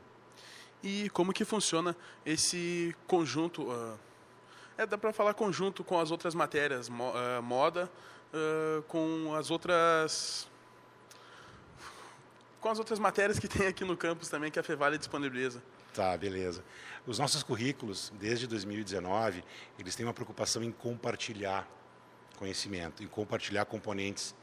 E 0.84 1.10
como 1.10 1.34
que 1.34 1.44
funciona 1.44 1.96
esse 2.26 2.96
conjunto? 3.08 3.64
Uh, 3.64 3.98
é 4.78 4.86
dá 4.86 4.98
para 4.98 5.12
falar 5.12 5.34
conjunto 5.34 5.84
com 5.84 6.00
as 6.00 6.12
outras 6.12 6.36
matérias, 6.36 6.90
mo, 6.90 7.12
uh, 7.12 7.42
moda, 7.42 7.90
com 8.88 9.34
as 9.34 9.50
outras 9.50 10.50
com 12.60 12.70
as 12.70 12.80
outras 12.80 13.00
matérias 13.00 13.40
que 13.40 13.48
tem 13.48 13.68
aqui 13.68 13.86
no 13.86 13.96
campus 13.96 14.28
também 14.28 14.52
que 14.52 14.60
a 14.60 14.64
Fevale 14.64 14.98
disponibiliza. 14.98 15.64
Tá, 15.94 16.18
beleza. 16.18 16.64
Os 17.08 17.20
nossos 17.20 17.42
currículos, 17.44 18.12
desde 18.20 18.48
2019, 18.48 19.44
eles 19.80 19.96
têm 19.96 20.06
uma 20.06 20.14
preocupação 20.14 20.64
em 20.64 20.72
compartilhar 20.72 21.66
conhecimento, 22.38 23.04
em 23.04 23.08
compartilhar 23.08 23.66
componentes 23.66 24.36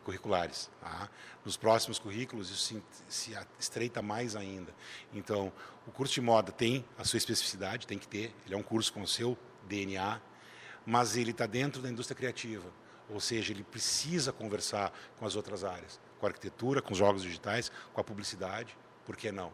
curriculares. 0.00 0.70
Tá? 0.80 1.08
Nos 1.44 1.56
próximos 1.56 1.98
currículos 1.98 2.50
isso 2.50 2.62
se, 2.62 2.82
se, 3.08 3.38
estreita 3.58 4.02
mais 4.02 4.36
ainda. 4.36 4.74
Então, 5.12 5.52
o 5.86 5.90
curso 5.90 6.14
de 6.14 6.20
moda 6.20 6.52
tem 6.52 6.84
a 6.98 7.04
sua 7.04 7.16
especificidade, 7.16 7.86
tem 7.86 7.98
que 7.98 8.08
ter. 8.08 8.34
Ele 8.46 8.54
é 8.54 8.58
um 8.58 8.62
curso 8.62 8.92
com 8.92 9.02
o 9.02 9.08
seu 9.08 9.36
DNA, 9.68 10.20
mas 10.86 11.16
ele 11.16 11.30
está 11.30 11.46
dentro 11.46 11.82
da 11.82 11.88
indústria 11.88 12.16
criativa. 12.16 12.70
Ou 13.08 13.20
seja, 13.20 13.52
ele 13.52 13.64
precisa 13.64 14.32
conversar 14.32 14.92
com 15.18 15.26
as 15.26 15.36
outras 15.36 15.62
áreas, 15.62 16.00
com 16.18 16.26
a 16.26 16.28
arquitetura, 16.30 16.80
com 16.80 16.92
os 16.92 16.98
jogos 16.98 17.22
digitais, 17.22 17.70
com 17.92 18.00
a 18.00 18.04
publicidade, 18.04 18.76
por 19.04 19.16
que 19.16 19.30
não? 19.30 19.52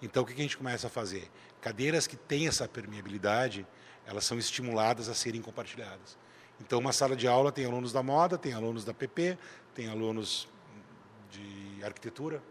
Então, 0.00 0.22
o 0.22 0.26
que 0.26 0.32
a 0.32 0.36
gente 0.36 0.56
começa 0.56 0.86
a 0.86 0.90
fazer? 0.90 1.30
Cadeiras 1.60 2.06
que 2.06 2.16
têm 2.16 2.48
essa 2.48 2.68
permeabilidade, 2.68 3.66
elas 4.06 4.24
são 4.24 4.38
estimuladas 4.38 5.08
a 5.08 5.14
serem 5.14 5.40
compartilhadas. 5.40 6.18
Então, 6.60 6.78
uma 6.78 6.92
sala 6.92 7.16
de 7.16 7.26
aula 7.26 7.50
tem 7.50 7.64
alunos 7.64 7.92
da 7.92 8.02
moda, 8.02 8.38
tem 8.38 8.52
alunos 8.52 8.84
da 8.84 8.94
PP, 8.94 9.36
tem 9.74 9.88
alunos 9.88 10.48
de 11.30 11.84
arquitetura, 11.84 12.42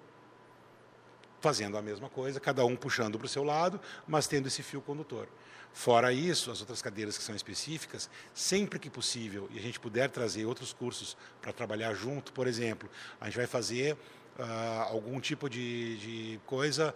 fazendo 1.40 1.78
a 1.78 1.82
mesma 1.82 2.10
coisa, 2.10 2.40
cada 2.40 2.66
um 2.66 2.76
puxando 2.76 3.18
para 3.18 3.26
o 3.26 3.30
seu 3.30 3.44
lado, 3.44 3.80
mas 4.08 4.28
tendo 4.28 4.48
esse 4.48 4.62
fio 4.62 4.82
condutor. 4.82 5.28
Fora 5.74 6.12
isso, 6.12 6.52
as 6.52 6.60
outras 6.60 6.82
cadeiras 6.82 7.18
que 7.18 7.24
são 7.24 7.34
específicas, 7.34 8.10
sempre 8.34 8.78
que 8.78 8.90
possível, 8.90 9.50
e 9.52 9.58
a 9.58 9.62
gente 9.62 9.80
puder 9.80 10.10
trazer 10.10 10.46
outros 10.46 10.74
cursos 10.74 11.16
para 11.42 11.54
trabalhar 11.54 11.94
junto, 11.94 12.34
por 12.34 12.46
exemplo, 12.46 12.90
a 13.20 13.26
gente 13.26 13.38
vai 13.38 13.48
fazer 13.48 13.94
uh, 14.38 14.82
algum 14.90 15.20
tipo 15.20 15.50
de, 15.50 15.98
de, 15.98 16.40
coisa 16.46 16.94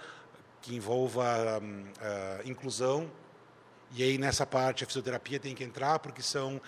que 0.61 0.75
envolva 0.75 1.59
uh, 1.59 2.47
inclusão, 2.47 3.09
e 3.91 4.03
aí 4.03 4.17
nessa 4.17 4.45
parte 4.45 4.83
a 4.83 4.87
fisioterapia 4.87 5.39
tem 5.39 5.55
que 5.55 5.63
entrar, 5.63 5.99
porque 5.99 6.21
são. 6.21 6.61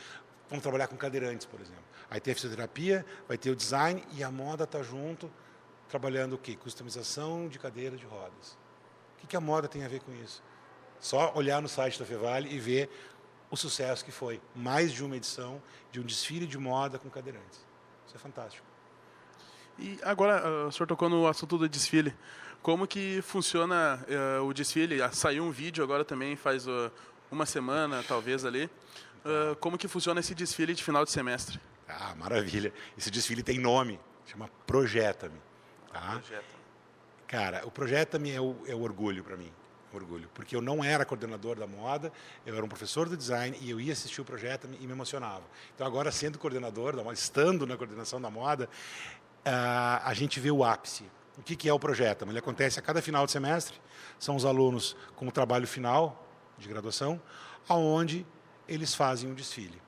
Vamos 0.50 0.64
trabalhar 0.64 0.88
com 0.88 0.96
cadeirantes, 0.96 1.46
por 1.46 1.60
exemplo. 1.60 1.84
Aí 2.10 2.20
tem 2.20 2.32
a 2.32 2.36
fisioterapia, 2.36 3.06
vai 3.28 3.38
ter 3.38 3.50
o 3.52 3.56
design 3.56 4.04
e 4.14 4.24
a 4.24 4.32
moda 4.32 4.64
está 4.64 4.82
junto, 4.82 5.30
trabalhando 5.90 6.34
o 6.34 6.38
quê? 6.38 6.56
Customização 6.56 7.48
de 7.48 7.60
cadeira 7.60 7.98
de 7.98 8.06
rodas. 8.06 8.58
O 9.16 9.22
que, 9.22 9.28
que 9.28 9.36
a 9.36 9.42
moda 9.42 9.68
tem 9.68 9.84
a 9.84 9.88
ver 9.88 10.00
com 10.02 10.14
isso? 10.14 10.42
Só 11.00 11.34
olhar 11.36 11.62
no 11.62 11.68
site 11.68 12.00
da 12.00 12.06
Fevale 12.06 12.54
e 12.54 12.60
ver 12.60 12.90
o 13.50 13.58
sucesso 13.58 14.04
que 14.04 14.12
foi. 14.12 14.42
Mais 14.56 14.92
de 14.92 15.04
uma 15.04 15.16
edição 15.16 15.62
de 15.92 16.00
um 16.00 16.04
desfile 16.04 16.48
de 16.48 16.58
moda 16.58 16.98
com 16.98 17.10
cadeirantes. 17.10 17.66
Isso 18.06 18.16
é 18.16 18.20
fantástico. 18.20 18.66
E 19.80 20.00
agora, 20.02 20.40
ah, 20.40 20.68
o 20.68 20.72
senhor 20.72 20.88
tocou 20.88 21.10
no 21.10 21.28
assunto 21.28 21.58
do 21.58 21.70
desfile. 21.70 22.16
Como 22.62 22.88
que 22.88 23.22
funciona 23.22 24.04
uh, 24.40 24.44
o 24.44 24.54
desfile? 24.54 25.02
Ah, 25.02 25.12
saiu 25.12 25.44
um 25.44 25.52
vídeo 25.52 25.84
agora 25.84 26.04
também, 26.04 26.36
faz 26.36 26.68
uh, 26.68 26.92
uma 27.32 27.46
semana, 27.46 28.04
talvez, 28.08 28.44
ali. 28.44 28.70
Uh, 29.28 29.56
como 29.58 29.78
que 29.78 29.90
funciona 29.90 30.22
esse 30.22 30.34
desfile 30.34 30.74
de 30.74 30.82
final 30.82 31.04
de 31.04 31.12
semestre? 31.12 31.60
Ah, 31.86 32.16
maravilha. 32.16 32.72
Esse 32.98 33.12
desfile 33.12 33.44
tem 33.44 33.60
nome, 33.60 34.00
chama 34.26 34.50
Projeta-me. 34.66 35.40
Tá? 35.92 36.12
Projeta. 36.12 36.44
Cara, 37.28 37.68
o 37.68 37.72
Projeta-me 37.72 38.32
é 38.32 38.40
o, 38.40 38.56
é 38.66 38.74
o 38.74 38.82
orgulho 38.82 39.24
para 39.24 39.36
mim 39.36 39.52
orgulho, 39.94 40.30
porque 40.34 40.56
eu 40.56 40.62
não 40.62 40.84
era 40.84 41.06
coordenador 41.06 41.58
da 41.58 41.68
moda, 41.68 42.12
eu 42.46 42.56
era 42.56 42.64
um 42.64 42.68
professor 42.68 43.10
do 43.10 43.18
design 43.18 43.58
e 43.62 43.70
eu 43.70 43.80
ia 43.80 43.94
assistir 43.94 44.22
o 44.22 44.26
projeto 44.26 44.68
e 44.80 44.86
me 44.86 44.92
emocionava. 44.94 45.44
Então, 45.74 45.86
agora, 45.86 46.12
sendo 46.12 46.38
coordenador 46.38 46.96
da 46.96 47.04
moda, 47.04 47.16
estando 47.16 47.66
na 47.66 47.76
coordenação 47.76 48.22
da 48.22 48.30
moda, 48.30 48.70
uh, 49.46 50.04
a 50.04 50.14
gente 50.14 50.40
vê 50.40 50.52
o 50.52 50.64
ápice. 50.64 51.04
O 51.38 51.42
que, 51.42 51.56
que 51.56 51.70
é 51.70 51.74
o 51.74 51.80
projeto? 51.80 52.26
Ele 52.26 52.40
acontece 52.40 52.80
a 52.80 52.82
cada 52.82 53.02
final 53.02 53.26
de 53.26 53.32
semestre, 53.32 53.80
são 54.20 54.36
os 54.36 54.46
alunos 54.46 54.96
com 55.16 55.28
o 55.28 55.32
trabalho 55.32 55.68
final 55.68 56.28
de 56.58 56.68
graduação, 56.68 57.22
aonde 57.68 58.26
eles 58.68 58.94
fazem 58.94 59.30
um 59.30 59.34
desfile. 59.34 59.82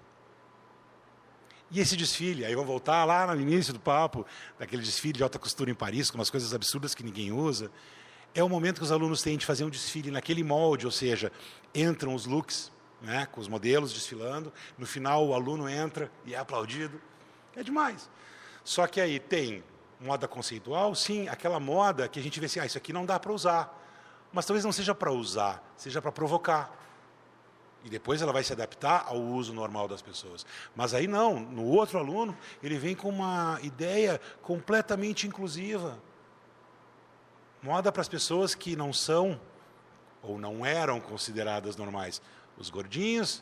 E 1.72 1.80
esse 1.80 1.96
desfile, 1.96 2.46
aí 2.46 2.56
vamos 2.56 2.68
voltar 2.68 3.06
lá 3.06 3.28
no 3.28 3.40
início 3.40 3.72
do 3.72 3.80
papo, 3.80 4.26
daquele 4.58 4.82
desfile 4.82 5.14
de 5.14 5.24
alta 5.24 5.38
costura 5.38 5.70
em 5.70 5.76
Paris, 5.76 6.10
com 6.10 6.18
umas 6.18 6.30
coisas 6.30 6.54
absurdas 6.54 6.96
que 6.96 7.04
ninguém 7.04 7.32
usa 7.32 7.72
é 8.34 8.44
o 8.44 8.50
momento 8.50 8.78
que 8.78 8.84
os 8.84 8.92
alunos 8.92 9.22
têm 9.22 9.38
de 9.38 9.46
fazer 9.46 9.64
um 9.64 9.70
desfile 9.70 10.12
naquele 10.12 10.44
molde, 10.44 10.86
ou 10.86 10.92
seja, 10.92 11.32
entram 11.74 12.14
os 12.14 12.26
looks, 12.26 12.72
né, 13.02 13.26
com 13.32 13.40
os 13.40 13.48
modelos 13.48 13.94
desfilando, 13.94 14.52
no 14.78 14.86
final 14.86 15.26
o 15.26 15.34
aluno 15.34 15.70
entra 15.70 16.12
e 16.26 16.34
é 16.34 16.38
aplaudido. 16.38 17.02
É 17.56 17.64
demais. 17.64 18.10
Só 18.64 18.86
que 18.88 19.02
aí 19.02 19.20
tem 19.20 19.64
moda 20.00 20.28
conceitual, 20.28 20.94
sim, 20.96 21.28
aquela 21.28 21.60
moda 21.60 22.08
que 22.08 22.20
a 22.20 22.24
gente 22.24 22.40
vê 22.40 22.46
assim, 22.46 22.60
ah, 22.60 22.66
isso 22.66 22.78
aqui 22.78 22.94
não 22.94 23.06
dá 23.06 23.20
para 23.20 23.32
usar. 23.32 23.76
Mas 24.32 24.46
talvez 24.46 24.64
não 24.64 24.72
seja 24.72 24.94
para 24.94 25.12
usar, 25.12 25.64
seja 25.76 26.02
para 26.02 26.12
provocar. 26.12 26.78
E 27.84 27.90
depois 27.90 28.22
ela 28.22 28.34
vai 28.34 28.44
se 28.44 28.52
adaptar 28.52 29.06
ao 29.08 29.18
uso 29.18 29.54
normal 29.54 29.88
das 29.88 30.02
pessoas. 30.02 30.46
Mas 30.76 30.94
aí 30.94 31.08
não, 31.08 31.40
no 31.40 31.64
outro 31.66 31.98
aluno, 31.98 32.38
ele 32.62 32.78
vem 32.78 32.96
com 32.96 33.10
uma 33.10 33.58
ideia 33.64 34.20
completamente 34.42 35.26
inclusiva. 35.26 35.98
Moda 37.62 37.92
para 37.92 38.02
as 38.02 38.10
pessoas 38.10 38.54
que 38.54 38.76
não 38.76 38.92
são 38.92 39.40
ou 40.22 40.38
não 40.38 40.66
eram 40.66 41.00
consideradas 41.00 41.78
normais. 41.78 42.22
Os 42.58 42.70
gordinhos, 42.70 43.42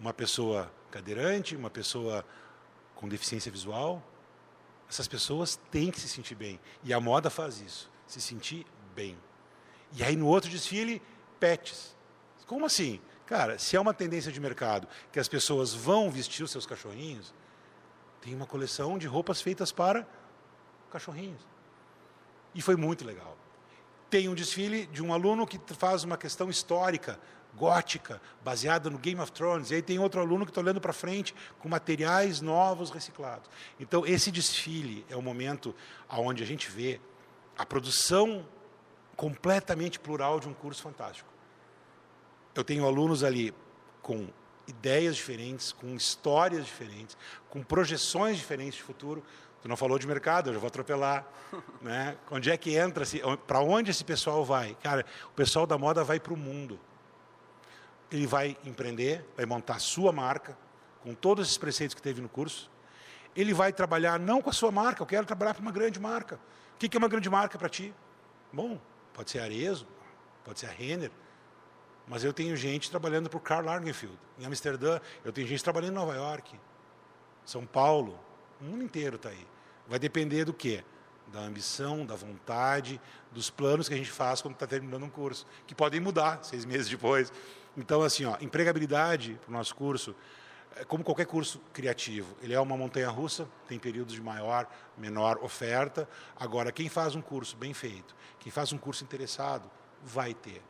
uma 0.00 0.12
pessoa 0.12 0.70
cadeirante, 0.90 1.56
uma 1.56 1.70
pessoa 1.70 2.24
com 2.94 3.08
deficiência 3.08 3.50
visual. 3.50 4.02
Essas 4.88 5.08
pessoas 5.08 5.58
têm 5.70 5.90
que 5.90 6.00
se 6.00 6.08
sentir 6.08 6.36
bem. 6.36 6.60
E 6.84 6.94
a 6.94 7.00
moda 7.00 7.28
faz 7.28 7.60
isso, 7.60 7.90
se 8.06 8.20
sentir 8.20 8.64
bem. 8.94 9.16
E 9.92 10.04
aí 10.04 10.16
no 10.16 10.26
outro 10.26 10.48
desfile, 10.48 11.02
pets. 11.40 11.96
Como 12.46 12.64
assim? 12.64 13.00
Cara, 13.26 13.58
se 13.58 13.76
é 13.76 13.80
uma 13.80 13.92
tendência 13.92 14.30
de 14.30 14.40
mercado 14.40 14.86
que 15.10 15.18
as 15.18 15.28
pessoas 15.28 15.74
vão 15.74 16.10
vestir 16.10 16.44
os 16.44 16.50
seus 16.50 16.64
cachorrinhos, 16.64 17.34
tem 18.20 18.34
uma 18.34 18.46
coleção 18.46 18.96
de 18.96 19.06
roupas 19.06 19.42
feitas 19.42 19.72
para 19.72 20.06
cachorrinhos. 20.90 21.40
E 22.54 22.62
foi 22.62 22.76
muito 22.76 23.04
legal. 23.04 23.36
Tem 24.08 24.28
um 24.28 24.34
desfile 24.34 24.86
de 24.86 25.02
um 25.02 25.12
aluno 25.12 25.46
que 25.46 25.60
faz 25.74 26.04
uma 26.04 26.16
questão 26.16 26.48
histórica, 26.48 27.18
gótica, 27.56 28.20
baseada 28.44 28.88
no 28.88 28.98
Game 28.98 29.20
of 29.20 29.32
Thrones. 29.32 29.70
E 29.70 29.74
aí 29.74 29.82
tem 29.82 29.98
outro 29.98 30.20
aluno 30.20 30.44
que 30.44 30.50
está 30.50 30.60
olhando 30.60 30.80
para 30.80 30.92
frente 30.92 31.34
com 31.58 31.68
materiais 31.68 32.40
novos 32.40 32.90
reciclados. 32.90 33.50
Então, 33.80 34.06
esse 34.06 34.30
desfile 34.30 35.04
é 35.10 35.16
o 35.16 35.22
momento 35.22 35.74
onde 36.08 36.42
a 36.42 36.46
gente 36.46 36.70
vê 36.70 37.00
a 37.58 37.66
produção 37.66 38.46
completamente 39.16 39.98
plural 39.98 40.38
de 40.38 40.48
um 40.48 40.54
curso 40.54 40.82
fantástico. 40.82 41.35
Eu 42.56 42.64
tenho 42.64 42.84
alunos 42.84 43.22
ali 43.22 43.54
com 44.02 44.26
ideias 44.66 45.14
diferentes, 45.14 45.70
com 45.70 45.94
histórias 45.94 46.64
diferentes, 46.64 47.16
com 47.48 47.62
projeções 47.62 48.36
diferentes 48.36 48.74
de 48.74 48.82
futuro, 48.82 49.22
Tu 49.66 49.68
não 49.68 49.76
falou 49.76 49.98
de 49.98 50.06
mercado, 50.06 50.50
eu 50.50 50.54
já 50.54 50.60
vou 50.60 50.68
atropelar. 50.68 51.26
né? 51.82 52.16
Onde 52.30 52.52
é 52.52 52.56
que 52.56 52.76
entra? 52.76 53.04
Para 53.48 53.58
onde 53.58 53.90
esse 53.90 54.04
pessoal 54.04 54.44
vai? 54.44 54.76
Cara, 54.80 55.04
o 55.24 55.32
pessoal 55.32 55.66
da 55.66 55.76
moda 55.76 56.04
vai 56.04 56.20
para 56.20 56.32
o 56.32 56.36
mundo. 56.36 56.78
Ele 58.08 58.28
vai 58.28 58.56
empreender, 58.64 59.26
vai 59.36 59.44
montar 59.44 59.74
a 59.74 59.78
sua 59.80 60.12
marca, 60.12 60.56
com 61.00 61.14
todos 61.14 61.46
esses 61.46 61.58
preceitos 61.58 61.96
que 61.96 62.00
teve 62.00 62.20
no 62.20 62.28
curso. 62.28 62.70
Ele 63.34 63.52
vai 63.52 63.72
trabalhar 63.72 64.20
não 64.20 64.40
com 64.40 64.50
a 64.50 64.52
sua 64.52 64.70
marca, 64.70 65.02
eu 65.02 65.06
quero 65.06 65.26
trabalhar 65.26 65.54
para 65.54 65.62
uma 65.62 65.72
grande 65.72 65.98
marca. 65.98 66.38
O 66.74 66.78
que 66.78 66.96
é 66.96 66.98
uma 66.98 67.08
grande 67.08 67.28
marca 67.28 67.58
para 67.58 67.68
ti? 67.68 67.92
Bom, 68.52 68.80
pode 69.12 69.32
ser 69.32 69.40
a 69.40 69.42
Arezzo, 69.42 69.84
pode 70.44 70.60
ser 70.60 70.66
a 70.66 70.70
Renner, 70.70 71.10
mas 72.06 72.24
eu 72.24 72.32
tenho 72.32 72.56
gente 72.56 72.90
trabalhando 72.90 73.28
para 73.28 73.36
o 73.36 73.40
Karl 73.40 73.64
Lagerfeld. 73.64 74.18
Em 74.38 74.44
Amsterdã, 74.44 75.00
eu 75.24 75.32
tenho 75.32 75.46
gente 75.46 75.62
trabalhando 75.62 75.92
em 75.92 75.96
Nova 75.96 76.14
York, 76.14 76.58
São 77.44 77.66
Paulo, 77.66 78.18
o 78.60 78.64
mundo 78.64 78.84
inteiro 78.84 79.16
está 79.16 79.28
aí. 79.28 79.46
Vai 79.88 79.98
depender 79.98 80.44
do 80.44 80.52
quê? 80.52 80.84
Da 81.32 81.40
ambição, 81.40 82.06
da 82.06 82.14
vontade, 82.14 83.00
dos 83.32 83.50
planos 83.50 83.88
que 83.88 83.94
a 83.94 83.96
gente 83.96 84.10
faz 84.10 84.40
quando 84.40 84.54
está 84.54 84.66
terminando 84.66 85.02
um 85.02 85.10
curso, 85.10 85.46
que 85.66 85.74
podem 85.74 86.00
mudar 86.00 86.42
seis 86.42 86.64
meses 86.64 86.88
depois. 86.88 87.32
Então, 87.76 88.02
assim, 88.02 88.24
ó, 88.24 88.36
empregabilidade 88.40 89.38
para 89.42 89.50
o 89.50 89.52
nosso 89.52 89.74
curso, 89.74 90.14
é 90.76 90.84
como 90.84 91.02
qualquer 91.02 91.26
curso 91.26 91.60
criativo, 91.72 92.36
ele 92.42 92.52
é 92.52 92.60
uma 92.60 92.76
montanha 92.76 93.08
russa, 93.08 93.48
tem 93.66 93.78
períodos 93.78 94.14
de 94.14 94.20
maior, 94.20 94.68
menor 94.96 95.38
oferta. 95.42 96.08
Agora, 96.38 96.70
quem 96.70 96.88
faz 96.88 97.14
um 97.14 97.22
curso 97.22 97.56
bem 97.56 97.72
feito, 97.72 98.14
quem 98.38 98.52
faz 98.52 98.72
um 98.72 98.78
curso 98.78 99.02
interessado, 99.02 99.70
vai 100.02 100.34
ter, 100.34 100.62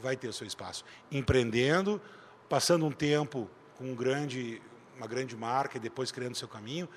vai 0.00 0.16
ter 0.16 0.28
o 0.28 0.32
seu 0.32 0.46
espaço. 0.46 0.84
Empreendendo, 1.10 2.00
passando 2.48 2.84
um 2.84 2.90
tempo 2.90 3.48
com 3.76 3.84
um 3.84 3.94
grande, 3.94 4.60
uma 4.96 5.06
grande 5.06 5.36
marca 5.36 5.76
e 5.76 5.80
depois 5.80 6.10
criando 6.10 6.34
seu 6.34 6.48
caminho, 6.48 6.88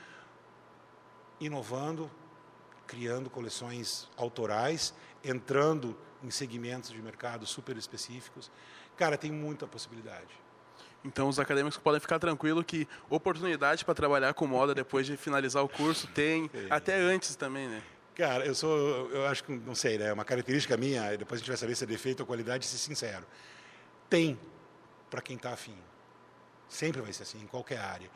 inovando, 1.40 2.10
criando 2.88 3.30
coleções 3.30 4.10
autorais, 4.18 4.94
entrando 5.24 5.96
em 6.24 6.30
segmentos 6.30 6.90
de 6.90 7.02
mercado 7.02 7.46
super 7.46 7.78
específicos. 7.78 8.52
Cara, 8.96 9.18
tem 9.18 9.32
muita 9.32 9.68
possibilidade. 9.68 10.42
Então, 11.04 11.28
os 11.28 11.38
acadêmicos 11.38 11.78
podem 11.78 12.00
ficar 12.00 12.18
tranquilos 12.18 12.64
que 12.66 12.88
oportunidade 13.10 13.84
para 13.84 13.94
trabalhar 13.94 14.34
com 14.34 14.48
moda 14.48 14.74
depois 14.74 15.06
de 15.06 15.18
finalizar 15.18 15.62
o 15.64 15.68
curso 15.68 16.08
tem, 16.08 16.50
até 16.70 16.96
antes 16.96 17.36
também, 17.36 17.68
né? 17.68 17.84
Cara, 18.16 18.46
eu 18.46 18.54
sou, 18.54 19.10
eu 19.10 19.26
acho 19.26 19.44
que, 19.44 19.52
não 19.52 19.74
sei, 19.74 19.98
né? 19.98 20.14
Uma 20.14 20.24
característica 20.24 20.78
minha, 20.78 21.18
depois 21.18 21.40
a 21.40 21.42
gente 21.42 21.48
vai 21.48 21.58
saber 21.58 21.76
se 21.76 21.84
é 21.84 21.88
defeito 21.88 22.20
ou 22.20 22.26
qualidade, 22.28 22.66
ser 22.66 22.78
sincero. 22.78 23.26
Tem 24.08 24.40
para 25.10 25.22
quem 25.22 25.36
está 25.36 25.52
afim. 25.52 25.78
Sempre 26.70 27.02
vai 27.02 27.12
ser 27.12 27.24
assim, 27.24 27.42
em 27.42 27.48
qualquer 27.48 27.80
área. 27.80 28.10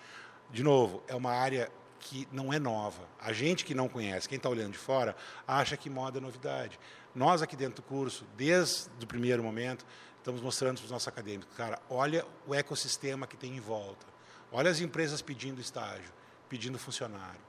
De 0.52 0.64
novo, 0.64 1.04
é 1.08 1.16
uma 1.16 1.32
área 1.32 1.72
que 2.00 2.28
não 2.32 2.54
é 2.54 2.60
nova. 2.60 3.08
A 3.20 3.34
gente 3.34 3.66
que 3.66 3.74
não 3.74 3.90
conhece, 3.90 4.30
quem 4.30 4.38
está 4.38 4.50
olhando 4.50 4.74
de 4.74 4.78
fora, 4.78 5.16
acha 5.48 5.76
que 5.76 5.90
moda 5.90 6.20
é 6.20 6.22
novidade. 6.22 6.80
Nós 7.16 7.42
aqui 7.42 7.56
dentro 7.56 7.78
do 7.78 7.82
curso, 7.82 8.24
desde 8.38 8.90
o 9.04 9.08
primeiro 9.08 9.44
momento, 9.44 9.84
estamos 10.20 10.42
mostrando 10.42 10.78
para 10.78 10.86
os 10.86 10.92
nossos 10.92 11.08
acadêmicos, 11.08 11.56
cara, 11.56 11.80
olha 11.90 12.26
o 12.46 12.54
ecossistema 12.54 13.26
que 13.26 13.36
tem 13.36 13.56
em 13.56 13.60
volta. 13.60 14.06
Olha 14.52 14.70
as 14.70 14.80
empresas 14.80 15.22
pedindo 15.22 15.60
estágio, 15.60 16.12
pedindo 16.48 16.78
funcionário. 16.78 17.42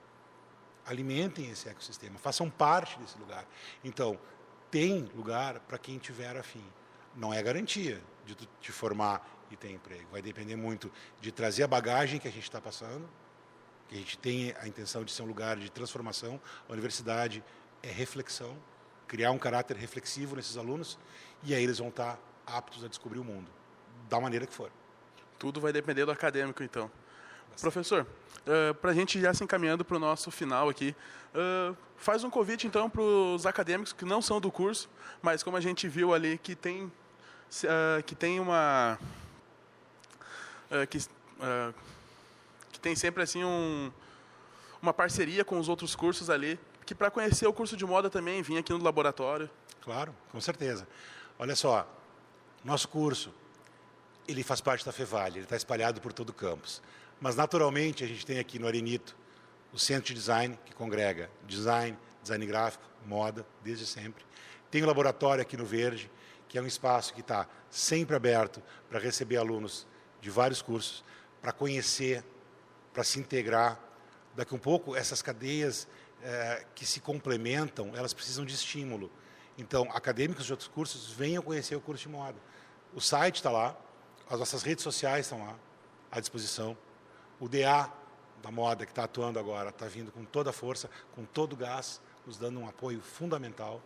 Alimentem 0.89 1.51
esse 1.51 1.69
ecossistema, 1.69 2.19
façam 2.19 2.49
parte 2.49 2.99
desse 2.99 3.19
lugar. 3.19 3.47
Então, 3.85 4.19
tem 4.71 5.09
lugar 5.15 5.61
para 5.61 5.77
quem 5.77 5.99
tiver 5.99 6.37
afim. 6.37 6.65
Não 7.15 7.33
é 7.33 7.43
garantia 7.43 8.01
de 8.25 8.35
te 8.61 8.73
formar 8.73 9.27
e 9.51 9.57
ter 9.57 9.71
emprego. 9.71 10.09
Vai 10.11 10.23
depender 10.23 10.57
muito 10.57 10.91
de 11.21 11.31
trazer 11.31 11.63
a 11.63 11.67
bagagem 11.67 12.19
que 12.19 12.29
a 12.29 12.31
gente 12.31 12.45
está 12.45 12.61
passando, 12.61 13.09
que 13.89 13.97
a 13.97 13.99
gente 13.99 14.19
tem 14.19 14.55
a 14.61 14.67
intenção 14.67 15.05
de 15.05 15.13
ser 15.13 15.23
um 15.23 15.27
lugar 15.27 15.57
de 15.57 15.71
transformação. 15.71 16.41
A 16.69 16.73
universidade 16.73 17.45
é 17.83 17.91
reflexão, 17.91 18.57
criar 19.07 19.31
um 19.31 19.39
caráter 19.39 19.77
reflexivo 19.77 20.37
nesses 20.37 20.57
alunos, 20.57 20.99
e 21.43 21.55
aí 21.55 21.63
eles 21.63 21.79
vão 21.79 21.89
estar 21.89 22.19
aptos 22.47 22.85
a 22.85 22.89
descobrir 22.89 23.19
o 23.19 23.25
mundo, 23.25 23.51
da 24.09 24.21
maneira 24.21 24.47
que 24.47 24.55
for. 24.55 24.71
Tudo 25.39 25.61
vai 25.61 25.73
depender 25.73 26.05
do 26.05 26.11
acadêmico, 26.11 26.63
então. 26.63 26.91
Professor, 27.61 28.07
uh, 28.47 28.75
para 28.75 28.93
a 28.93 28.95
gente 28.95 29.21
já 29.21 29.35
se 29.35 29.43
encaminhando 29.43 29.85
para 29.85 29.97
o 29.97 30.01
nosso 30.01 30.31
final 30.31 30.69
aqui, 30.69 30.95
uh, 31.35 31.77
faz 31.97 32.23
um 32.23 32.31
convite, 32.31 32.67
então, 32.67 32.89
para 32.89 33.03
os 33.03 33.47
acadêmicos 33.47 33.93
que 33.93 34.05
não 34.05 34.23
são 34.23 34.41
do 34.41 34.51
curso, 34.51 34.89
mas 35.21 35.43
como 35.43 35.57
a 35.57 35.61
gente 35.61 35.89
viu 35.89 36.15
ali, 36.15 36.39
que 36.39 36.55
tem, 36.55 36.85
uh, 36.85 38.03
que 38.07 38.15
tem 38.15 38.39
uma... 38.39 38.99
que, 40.89 40.99
que 42.73 42.81
tem 42.81 42.95
sempre 42.95 43.23
assim 43.23 43.43
um, 43.43 43.91
uma 44.81 44.93
parceria 44.93 45.45
com 45.45 45.59
os 45.59 45.69
outros 45.69 45.97
cursos 45.97 46.31
ali, 46.31 46.61
que 46.87 46.95
para 46.95 47.11
conhecer 47.11 47.47
o 47.47 47.53
curso 47.53 47.77
de 47.77 47.85
moda 47.85 48.09
também, 48.09 48.41
vim 48.43 48.59
aqui 48.59 48.73
no 48.73 48.83
laboratório. 48.83 49.51
Claro, 49.83 50.15
com 50.31 50.41
certeza. 50.41 50.87
Olha 51.39 51.57
só, 51.57 51.89
nosso 52.65 52.89
curso, 52.89 53.33
ele 54.29 54.43
faz 54.43 54.61
parte 54.61 54.85
da 54.85 54.93
Fevale, 54.93 55.39
ele 55.39 55.45
está 55.45 55.57
espalhado 55.57 56.01
por 56.01 56.13
todo 56.13 56.31
o 56.31 56.33
campus. 56.33 56.83
Mas, 57.21 57.37
naturalmente, 57.37 58.05
a 58.05 58.07
gente 58.07 58.25
tem 58.25 58.39
aqui 58.39 58.59
no 58.59 58.67
Arenito 58.67 59.17
o 59.73 59.79
Centro 59.79 60.09
de 60.09 60.15
Design, 60.15 60.59
que 60.65 60.75
congrega 60.75 61.31
design, 61.47 61.97
design 62.23 62.47
gráfico, 62.47 62.85
moda, 63.07 63.47
desde 63.63 63.87
sempre. 63.87 64.25
Tem 64.71 64.83
o 64.83 64.87
laboratório 64.87 65.43
aqui 65.43 65.57
no 65.57 65.65
Verde, 65.65 66.11
que 66.49 66.57
é 66.57 66.63
um 66.63 66.67
espaço 66.67 67.13
que 67.13 67.21
está 67.21 67.47
sempre 67.71 68.17
aberto 68.17 68.63
para 68.89 68.99
receber 68.99 69.37
alunos 69.37 69.87
de 70.21 70.31
vários 70.31 70.63
cursos, 70.63 71.05
para 71.43 71.53
conhecer, 71.53 72.25
para 72.93 73.05
se 73.05 73.19
integrar. 73.19 73.79
Daqui 74.35 74.55
um 74.55 74.59
pouco, 74.59 74.97
essas 74.97 75.21
cadeias 75.21 75.87
é, 76.23 76.65
que 76.75 76.87
se 76.87 77.01
complementam, 77.01 77.93
elas 77.95 78.15
precisam 78.15 78.45
de 78.45 78.55
estímulo. 78.55 79.11
Então, 79.57 79.89
acadêmicos 79.93 80.47
de 80.47 80.53
outros 80.53 80.69
cursos 80.69 81.11
venham 81.11 81.43
conhecer 81.43 81.77
o 81.77 81.81
curso 81.81 82.03
de 82.03 82.09
moda. 82.09 82.39
O 82.95 83.01
site 83.01 83.37
está 83.37 83.51
lá, 83.51 83.77
as 84.31 84.39
nossas 84.39 84.63
redes 84.63 84.83
sociais 84.85 85.27
estão 85.27 85.45
lá, 85.45 85.57
à 86.11 86.21
disposição. 86.21 86.77
O 87.41 87.49
DA 87.49 87.91
da 88.43 88.51
moda 88.51 88.85
que 88.85 88.93
está 88.93 89.05
atuando 89.05 89.39
agora 89.39 89.71
está 89.71 89.87
vindo 89.87 90.11
com 90.13 90.25
toda 90.25 90.51
a 90.51 90.53
força, 90.53 90.89
com 91.15 91.25
todo 91.25 91.55
o 91.55 91.57
gás, 91.57 92.01
nos 92.27 92.37
dando 92.37 92.61
um 92.61 92.69
apoio 92.69 93.01
fundamental 93.01 93.81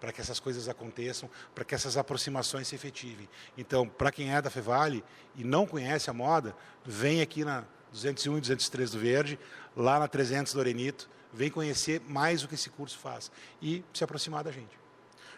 para 0.00 0.12
que 0.12 0.20
essas 0.20 0.38
coisas 0.38 0.68
aconteçam, 0.68 1.30
para 1.54 1.64
que 1.64 1.74
essas 1.74 1.96
aproximações 1.96 2.68
se 2.68 2.74
efetivem. 2.74 3.28
Então, 3.56 3.88
para 3.88 4.12
quem 4.12 4.34
é 4.34 4.42
da 4.42 4.50
Fevale 4.50 5.02
e 5.34 5.42
não 5.44 5.66
conhece 5.66 6.10
a 6.10 6.12
moda, 6.12 6.54
vem 6.84 7.22
aqui 7.22 7.44
na 7.44 7.64
201 7.90 8.36
e 8.36 8.40
203 8.40 8.90
do 8.90 8.98
Verde, 8.98 9.38
lá 9.76 9.98
na 9.98 10.08
300 10.08 10.52
do 10.52 10.58
Orenito, 10.58 11.08
vem 11.32 11.50
conhecer 11.50 12.02
mais 12.06 12.44
o 12.44 12.48
que 12.48 12.54
esse 12.54 12.68
curso 12.68 12.98
faz 12.98 13.30
e 13.62 13.84
se 13.94 14.04
aproximar 14.04 14.44
da 14.44 14.52
gente. 14.52 14.78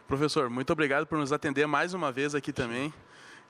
Professor, 0.09 0.51
muito 0.51 0.73
obrigado 0.73 1.07
por 1.07 1.19
nos 1.19 1.33
atender 1.33 1.67
mais 1.67 1.95
uma 1.95 2.11
vez 2.11 2.35
aqui 2.35 2.53
também. 2.53 2.93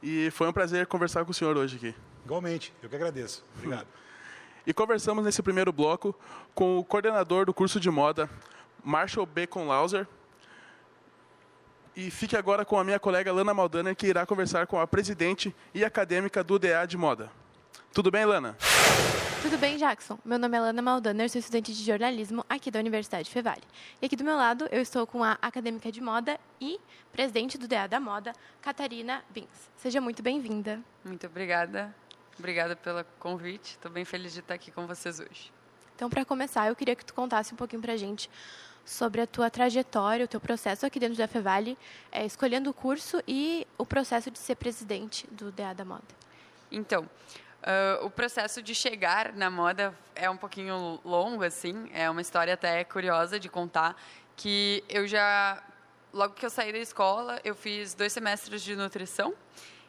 E 0.03 0.31
foi 0.31 0.49
um 0.49 0.53
prazer 0.53 0.87
conversar 0.87 1.25
com 1.25 1.31
o 1.31 1.35
senhor 1.35 1.57
hoje 1.57 1.77
aqui. 1.77 1.95
Igualmente, 2.25 2.75
eu 2.83 2.89
que 2.89 2.97
agradeço. 2.97 3.45
Obrigado. 3.57 3.87
E 4.67 4.75
conversamos 4.75 5.25
nesse 5.25 5.41
primeiro 5.43 5.73
bloco 5.73 6.15
com 6.55 6.79
o 6.79 6.85
coordenador 6.85 7.47
do 7.47 7.55
curso 7.55 7.79
de 7.79 7.89
moda, 7.89 8.29
Marshall 8.83 9.25
Bacon 9.25 9.67
Lauser. 9.67 10.09
E 11.95 12.11
fique 12.11 12.37
agora 12.37 12.65
com 12.65 12.79
a 12.79 12.83
minha 12.83 12.99
colega 12.99 13.33
Lana 13.33 13.55
Maldana, 13.55 13.95
que 13.95 14.09
irá 14.09 14.27
conversar 14.27 14.67
com 14.67 14.79
a 14.81 14.87
presidente 14.87 15.55
e 15.73 15.85
acadêmica 15.85 16.43
do 16.43 16.59
DA 16.59 16.85
de 16.85 16.97
moda. 16.97 17.31
Tudo 17.93 18.11
bem, 18.11 18.25
Lana? 18.25 18.57
Tudo 19.41 19.57
bem, 19.57 19.77
Jackson? 19.77 20.19
Meu 20.25 20.39
nome 20.39 20.57
é 20.57 20.61
Lana 20.61 20.83
Maldaner, 20.83 21.31
sou 21.31 21.39
estudante 21.39 21.73
de 21.73 21.85
jornalismo 21.85 22.45
aqui 22.49 22.69
da 22.69 22.81
Universidade 22.81 23.31
Fevale. 23.31 23.63
E 24.03 24.07
aqui 24.07 24.17
do 24.17 24.25
meu 24.25 24.37
lado 24.37 24.67
eu 24.73 24.83
estou 24.83 25.07
com 25.07 25.23
a 25.23 25.39
acadêmica 25.41 25.93
de 25.93 26.01
moda 26.01 26.39
e 26.61 26.81
presidente 27.13 27.57
do 27.57 27.69
DA 27.69 27.87
da 27.87 28.01
Moda, 28.01 28.33
Catarina 28.61 29.23
Bins. 29.31 29.71
Seja 29.77 30.01
muito 30.01 30.23
bem-vinda. 30.23 30.81
Muito 31.05 31.27
obrigada. 31.29 31.95
Obrigada 32.39 32.77
pelo 32.77 33.05
convite. 33.19 33.73
Estou 33.73 33.91
bem 33.91 34.05
feliz 34.05 34.33
de 34.33 34.41
estar 34.41 34.55
aqui 34.55 34.71
com 34.71 34.87
vocês 34.87 35.21
hoje. 35.21 35.53
Então, 35.95 36.11
para 36.11 36.25
começar, 36.25 36.69
eu 36.69 36.77
queria 36.77 36.95
que 36.95 37.05
tu 37.05 37.15
contasse 37.15 37.55
um 37.55 37.57
pouquinho 37.57 37.81
para 37.81 37.95
a 37.95 37.97
gente 37.97 38.31
sobre 38.85 39.21
a 39.21 39.27
tua 39.27 39.51
trajetória, 39.51 40.25
o 40.25 40.29
teu 40.29 40.41
processo 40.41 40.87
aqui 40.87 41.01
dentro 41.01 41.17
da 41.17 41.27
Fevale, 41.27 41.77
é, 42.13 42.25
escolhendo 42.25 42.71
o 42.71 42.75
curso 42.75 43.23
e 43.27 43.67
o 43.77 43.85
processo 43.85 44.31
de 44.31 44.39
ser 44.39 44.57
presidente 44.57 45.27
do 45.29 45.51
DA 45.51 45.75
da 45.75 45.85
Moda. 45.85 46.05
Então, 46.71 47.09
Uh, 47.67 48.07
o 48.07 48.11
processo 48.11 48.63
de 48.63 48.73
chegar 48.77 49.33
na 49.33 49.51
moda 49.51 49.93
é 50.15 50.31
um 50.31 50.37
pouquinho 50.37 51.01
longo, 51.05 51.43
assim. 51.43 51.91
É 51.93 52.09
uma 52.09 52.21
história 52.21 52.55
até 52.55 52.85
curiosa 52.85 53.41
de 53.41 53.49
contar. 53.49 54.01
Que 54.37 54.85
eu 54.89 55.05
já, 55.05 55.61
logo 56.13 56.35
que 56.35 56.47
eu 56.47 56.51
saí 56.51 56.71
da 56.71 56.79
escola, 56.79 57.41
eu 57.43 57.57
fiz 57.57 57.93
dois 57.93 58.13
semestres 58.13 58.63
de 58.63 58.77
nutrição. 58.77 59.35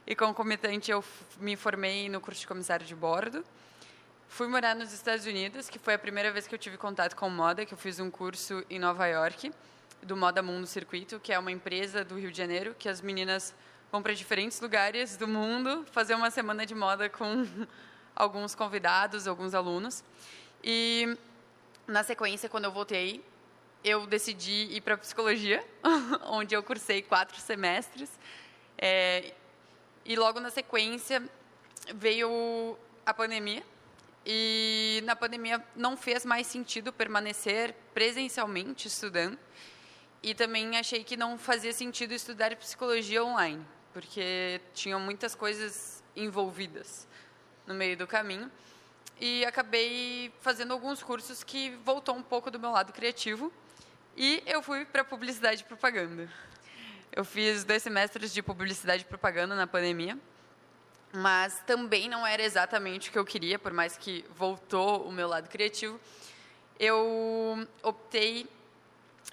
E 0.09 0.15
concomitante, 0.15 0.89
eu 0.89 1.03
me 1.37 1.57
formei 1.57 2.07
no 2.07 2.21
curso 2.21 2.39
de 2.39 2.47
comissário 2.47 2.85
de 2.85 2.95
bordo. 2.95 3.43
Fui 4.29 4.47
morar 4.47 4.73
nos 4.73 4.93
Estados 4.93 5.25
Unidos, 5.25 5.69
que 5.69 5.77
foi 5.77 5.95
a 5.95 5.99
primeira 5.99 6.31
vez 6.31 6.47
que 6.47 6.55
eu 6.55 6.57
tive 6.57 6.77
contato 6.77 7.13
com 7.13 7.29
moda, 7.29 7.65
que 7.65 7.73
eu 7.73 7.77
fiz 7.77 7.99
um 7.99 8.09
curso 8.09 8.63
em 8.69 8.79
Nova 8.79 9.05
York, 9.05 9.51
do 10.01 10.15
Moda 10.15 10.41
Mundo 10.41 10.65
Circuito, 10.65 11.19
que 11.19 11.33
é 11.33 11.37
uma 11.37 11.51
empresa 11.51 12.05
do 12.05 12.17
Rio 12.17 12.31
de 12.31 12.37
Janeiro, 12.37 12.73
que 12.79 12.87
as 12.87 13.01
meninas 13.01 13.53
vão 13.91 14.01
para 14.01 14.13
diferentes 14.13 14.61
lugares 14.61 15.17
do 15.17 15.27
mundo 15.27 15.85
fazer 15.91 16.15
uma 16.15 16.31
semana 16.31 16.65
de 16.65 16.73
moda 16.73 17.09
com 17.09 17.45
alguns 18.15 18.55
convidados, 18.55 19.27
alguns 19.27 19.53
alunos. 19.53 20.05
E 20.63 21.17
na 21.85 22.01
sequência, 22.01 22.47
quando 22.47 22.63
eu 22.63 22.71
voltei, 22.71 23.21
eu 23.83 24.07
decidi 24.07 24.69
ir 24.71 24.79
para 24.79 24.95
psicologia, 24.95 25.61
onde 26.31 26.55
eu 26.55 26.63
cursei 26.63 27.01
quatro 27.01 27.37
semestres. 27.41 28.09
É, 28.77 29.33
e 30.07 30.15
logo 30.15 30.39
na 30.39 30.49
sequência 30.49 31.21
veio 31.93 32.77
a 33.05 33.13
pandemia. 33.13 33.61
E 34.25 35.01
na 35.05 35.15
pandemia 35.15 35.63
não 35.75 35.95
fez 35.95 36.25
mais 36.25 36.47
sentido 36.47 36.93
permanecer 36.93 37.75
presencialmente 37.93 38.87
estudando. 38.87 39.37
E 40.23 40.33
também 40.33 40.77
achei 40.77 41.03
que 41.03 41.15
não 41.15 41.37
fazia 41.37 41.73
sentido 41.73 42.13
estudar 42.13 42.55
psicologia 42.55 43.23
online 43.23 43.63
porque 43.93 44.61
tinham 44.73 44.99
muitas 44.99 45.33
coisas 45.33 46.03
envolvidas 46.15 47.07
no 47.65 47.73
meio 47.73 47.97
do 47.97 48.07
caminho. 48.07 48.49
E 49.19 49.43
acabei 49.43 50.31
fazendo 50.39 50.71
alguns 50.71 51.01
cursos 51.03 51.43
que 51.43 51.71
voltou 51.83 52.15
um 52.15 52.21
pouco 52.21 52.49
do 52.49 52.59
meu 52.59 52.71
lado 52.71 52.93
criativo. 52.93 53.51
E 54.15 54.41
eu 54.45 54.61
fui 54.61 54.85
para 54.85 55.03
publicidade 55.03 55.61
e 55.61 55.65
propaganda. 55.65 56.29
Eu 57.17 57.25
fiz 57.25 57.63
dois 57.63 57.81
semestres 57.81 58.31
de 58.31 58.43
publicidade 58.43 59.01
e 59.01 59.05
propaganda 59.07 59.55
na 59.55 59.65
pandemia, 59.65 60.19
mas 61.11 61.59
também 61.65 62.07
não 62.07 62.27
era 62.27 62.43
exatamente 62.43 63.09
o 63.09 63.11
que 63.11 63.17
eu 63.17 63.25
queria, 63.25 63.57
por 63.57 63.73
mais 63.73 63.97
que 63.97 64.23
voltou 64.35 65.01
o 65.01 65.11
meu 65.11 65.27
lado 65.27 65.49
criativo. 65.49 65.99
Eu 66.79 67.67
optei 67.81 68.47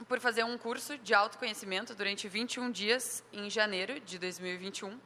por 0.08 0.18
fazer 0.18 0.44
um 0.44 0.56
curso 0.56 0.96
de 0.96 1.12
autoconhecimento 1.12 1.94
durante 1.94 2.26
21 2.26 2.70
dias 2.70 3.22
em 3.30 3.50
janeiro 3.50 4.00
de 4.00 4.18
2021. 4.18 4.98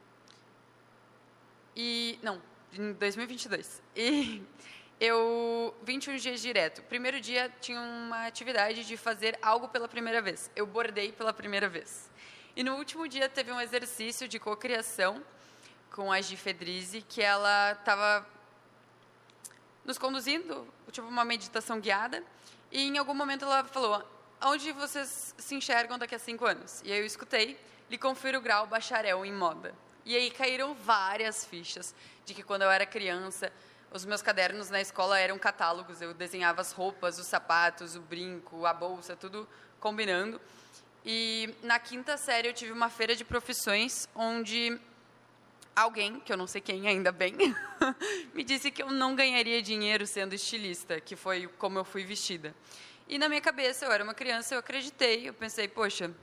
E 1.75 2.17
não, 2.23 2.41
em 2.71 2.93
2022. 2.93 3.81
E 3.93 4.41
eu 5.01 5.75
21 5.83 6.15
dias 6.15 6.41
direto. 6.41 6.81
Primeiro 6.83 7.19
dia 7.19 7.53
tinha 7.59 7.81
uma 7.81 8.25
atividade 8.25 8.85
de 8.85 8.95
fazer 8.95 9.37
algo 9.41 9.67
pela 9.67 9.89
primeira 9.89 10.21
vez. 10.21 10.49
Eu 10.55 10.65
bordei 10.65 11.11
pela 11.11 11.33
primeira 11.33 11.67
vez. 11.67 12.09
E 12.59 12.63
no 12.63 12.75
último 12.75 13.07
dia 13.07 13.29
teve 13.29 13.53
um 13.53 13.61
exercício 13.61 14.27
de 14.27 14.37
cocriação 14.37 15.23
com 15.91 16.11
a 16.11 16.19
Gi 16.19 16.35
Fedrizi, 16.35 17.01
que 17.01 17.21
ela 17.21 17.71
estava 17.71 18.27
nos 19.85 19.97
conduzindo, 19.97 20.67
tipo 20.91 21.07
uma 21.07 21.23
meditação 21.23 21.79
guiada, 21.79 22.21
e 22.69 22.83
em 22.89 22.97
algum 22.97 23.13
momento 23.13 23.45
ela 23.45 23.63
falou: 23.63 24.03
onde 24.41 24.73
vocês 24.73 25.33
se 25.37 25.55
enxergam 25.55 25.97
daqui 25.97 26.13
a 26.13 26.19
cinco 26.19 26.45
anos? 26.45 26.81
E 26.83 26.91
aí 26.91 26.99
eu 26.99 27.05
escutei, 27.05 27.57
lhe 27.89 27.97
confiro 27.97 28.39
o 28.39 28.41
grau 28.41 28.67
bacharel 28.67 29.25
em 29.25 29.31
moda. 29.31 29.73
E 30.03 30.13
aí 30.13 30.29
caíram 30.29 30.73
várias 30.73 31.45
fichas 31.45 31.95
de 32.25 32.33
que 32.33 32.43
quando 32.43 32.63
eu 32.63 32.69
era 32.69 32.85
criança, 32.85 33.53
os 33.89 34.03
meus 34.03 34.21
cadernos 34.21 34.69
na 34.69 34.81
escola 34.81 35.17
eram 35.17 35.39
catálogos. 35.39 36.01
Eu 36.01 36.13
desenhava 36.13 36.59
as 36.59 36.73
roupas, 36.73 37.19
os 37.19 37.25
sapatos, 37.25 37.95
o 37.95 38.01
brinco, 38.01 38.65
a 38.65 38.73
bolsa, 38.73 39.15
tudo 39.15 39.47
combinando. 39.79 40.41
E 41.05 41.53
na 41.63 41.79
quinta 41.79 42.17
série 42.17 42.47
eu 42.49 42.53
tive 42.53 42.71
uma 42.71 42.89
feira 42.89 43.15
de 43.15 43.23
profissões 43.23 44.07
onde 44.13 44.79
alguém, 45.75 46.19
que 46.19 46.31
eu 46.31 46.37
não 46.37 46.45
sei 46.45 46.61
quem 46.61 46.87
ainda 46.87 47.11
bem, 47.11 47.35
me 48.33 48.43
disse 48.43 48.69
que 48.69 48.83
eu 48.83 48.91
não 48.91 49.15
ganharia 49.15 49.61
dinheiro 49.61 50.05
sendo 50.05 50.35
estilista, 50.35 50.99
que 50.99 51.15
foi 51.15 51.47
como 51.57 51.79
eu 51.79 51.85
fui 51.85 52.03
vestida. 52.03 52.53
E 53.07 53.17
na 53.17 53.27
minha 53.29 53.41
cabeça, 53.41 53.85
eu 53.85 53.91
era 53.91 54.03
uma 54.03 54.13
criança, 54.13 54.53
eu 54.53 54.59
acreditei, 54.59 55.27
eu 55.29 55.33
pensei, 55.33 55.67
poxa, 55.67 56.13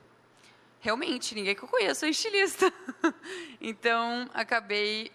realmente, 0.81 1.35
ninguém 1.35 1.55
que 1.55 1.63
eu 1.63 1.69
conheço 1.69 2.05
é 2.05 2.11
estilista. 2.11 2.73
então, 3.61 4.31
acabei, 4.33 5.11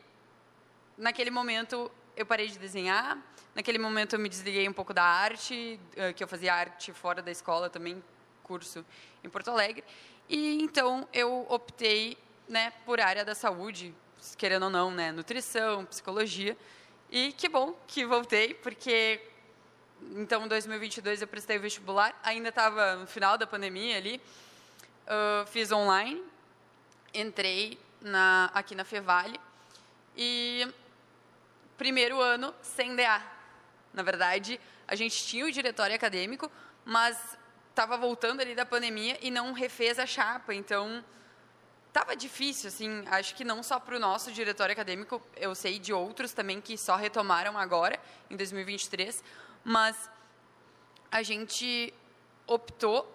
naquele 0.98 1.30
momento, 1.30 1.90
eu 2.18 2.26
parei 2.26 2.48
de 2.48 2.58
desenhar, 2.60 3.18
naquele 3.56 3.78
momento 3.78 4.16
eu 4.16 4.20
me 4.20 4.28
desliguei 4.28 4.68
um 4.68 4.74
pouco 4.74 4.94
da 4.94 5.04
arte, 5.04 5.80
eh, 5.96 6.14
que 6.14 6.24
eu 6.24 6.28
fazia 6.28 6.54
arte 6.54 6.92
fora 6.92 7.22
da 7.22 7.32
escola 7.32 7.70
também, 7.70 8.04
curso 8.42 8.86
em 9.24 9.30
Porto 9.30 9.50
Alegre, 9.50 9.84
e 10.30 10.62
então 10.62 11.08
eu 11.14 11.46
optei 11.50 12.18
né, 12.48 12.72
por 12.86 13.00
área 13.00 13.24
da 13.24 13.36
saúde, 13.36 13.94
querendo 14.38 14.64
ou 14.64 14.70
não, 14.70 14.92
né, 14.92 15.12
nutrição, 15.12 15.86
psicologia, 15.86 16.58
e 17.10 17.32
que 17.34 17.48
bom 17.48 17.76
que 17.88 18.06
voltei, 18.06 18.54
porque 18.54 19.22
então, 20.14 20.46
em 20.46 20.48
2022 20.48 21.22
eu 21.22 21.28
prestei 21.28 21.58
o 21.58 21.62
vestibular, 21.62 22.20
ainda 22.24 22.50
estava 22.50 22.96
no 22.96 23.08
final 23.08 23.38
da 23.38 23.46
pandemia 23.46 23.98
ali, 23.98 24.20
uh, 25.06 25.46
fiz 25.48 25.72
online, 25.72 26.24
entrei 27.14 27.78
na, 28.02 28.50
aqui 28.54 28.74
na 28.74 28.84
Fevale. 28.84 29.40
E 30.18 30.68
primeiro 31.78 32.20
ano 32.20 32.54
sem 32.62 32.96
DA. 32.96 33.22
Na 33.94 34.04
verdade, 34.04 34.60
a 34.88 34.96
gente 34.96 35.24
tinha 35.26 35.46
o 35.46 35.52
diretório 35.52 35.96
acadêmico, 35.96 36.52
mas 36.84 37.38
estava 37.82 37.98
voltando 37.98 38.42
ali 38.42 38.54
da 38.54 38.64
pandemia 38.64 39.18
e 39.24 39.32
não 39.32 39.54
refez 39.54 39.98
a 39.98 40.06
chapa, 40.06 40.54
então 40.54 41.04
estava 41.88 42.16
difícil, 42.16 42.68
assim, 42.68 43.04
acho 43.08 43.34
que 43.34 43.44
não 43.44 43.64
só 43.64 43.80
para 43.80 43.96
o 43.96 44.00
nosso 44.00 44.32
diretório 44.32 44.72
acadêmico, 44.72 45.20
eu 45.36 45.56
sei 45.56 45.80
de 45.80 45.92
outros 45.92 46.32
também 46.32 46.62
que 46.62 46.78
só 46.78 46.96
retomaram 46.96 47.58
agora, 47.58 48.00
em 48.30 48.38
2023, 48.38 49.24
mas 49.64 50.10
a 51.12 51.24
gente 51.24 51.92
optou, 52.46 53.12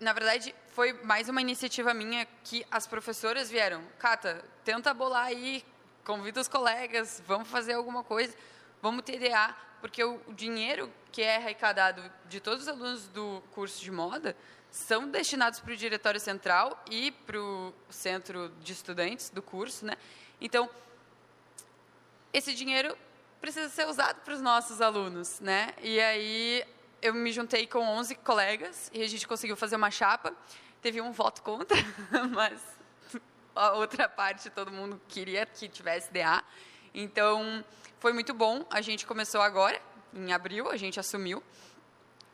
na 0.00 0.14
verdade, 0.14 0.54
foi 0.68 0.94
mais 1.04 1.28
uma 1.28 1.42
iniciativa 1.42 1.92
minha 1.92 2.26
que 2.44 2.64
as 2.70 2.86
professoras 2.86 3.50
vieram, 3.50 3.84
Cata, 3.98 4.42
tenta 4.64 4.94
bolar 4.94 5.26
aí, 5.26 5.62
convida 6.06 6.40
os 6.40 6.48
colegas, 6.48 7.22
vamos 7.26 7.48
fazer 7.48 7.74
alguma 7.74 8.02
coisa, 8.02 8.34
vamos 8.80 9.02
TDA, 9.02 9.54
porque 9.80 10.02
o 10.02 10.20
dinheiro 10.32 10.92
que 11.10 11.22
é 11.22 11.36
arrecadado 11.36 12.02
de 12.28 12.40
todos 12.40 12.62
os 12.62 12.68
alunos 12.68 13.08
do 13.08 13.42
curso 13.52 13.82
de 13.82 13.90
moda 13.90 14.36
são 14.70 15.08
destinados 15.08 15.60
para 15.60 15.72
o 15.72 15.76
diretório 15.76 16.20
central 16.20 16.82
e 16.90 17.10
para 17.10 17.40
o 17.40 17.72
centro 17.88 18.50
de 18.60 18.72
estudantes 18.72 19.30
do 19.30 19.42
curso, 19.42 19.86
né? 19.86 19.96
Então, 20.40 20.68
esse 22.32 22.54
dinheiro 22.54 22.96
precisa 23.40 23.68
ser 23.68 23.86
usado 23.86 24.20
para 24.20 24.34
os 24.34 24.40
nossos 24.40 24.80
alunos, 24.80 25.40
né? 25.40 25.74
E 25.82 26.00
aí 26.00 26.64
eu 27.00 27.14
me 27.14 27.32
juntei 27.32 27.66
com 27.66 27.80
11 27.80 28.14
colegas 28.16 28.90
e 28.92 29.02
a 29.02 29.08
gente 29.08 29.26
conseguiu 29.26 29.56
fazer 29.56 29.76
uma 29.76 29.90
chapa. 29.90 30.32
Teve 30.82 31.00
um 31.00 31.12
voto 31.12 31.42
contra, 31.42 31.76
mas 32.30 32.60
a 33.54 33.72
outra 33.72 34.08
parte 34.08 34.50
todo 34.50 34.70
mundo 34.70 35.00
queria 35.08 35.46
que 35.46 35.68
tivesse 35.68 36.12
DA. 36.12 36.42
Então, 36.94 37.64
foi 38.00 38.12
muito 38.12 38.32
bom. 38.32 38.64
A 38.70 38.80
gente 38.80 39.06
começou 39.06 39.40
agora, 39.40 39.80
em 40.14 40.32
abril, 40.32 40.70
a 40.70 40.76
gente 40.76 41.00
assumiu. 41.00 41.42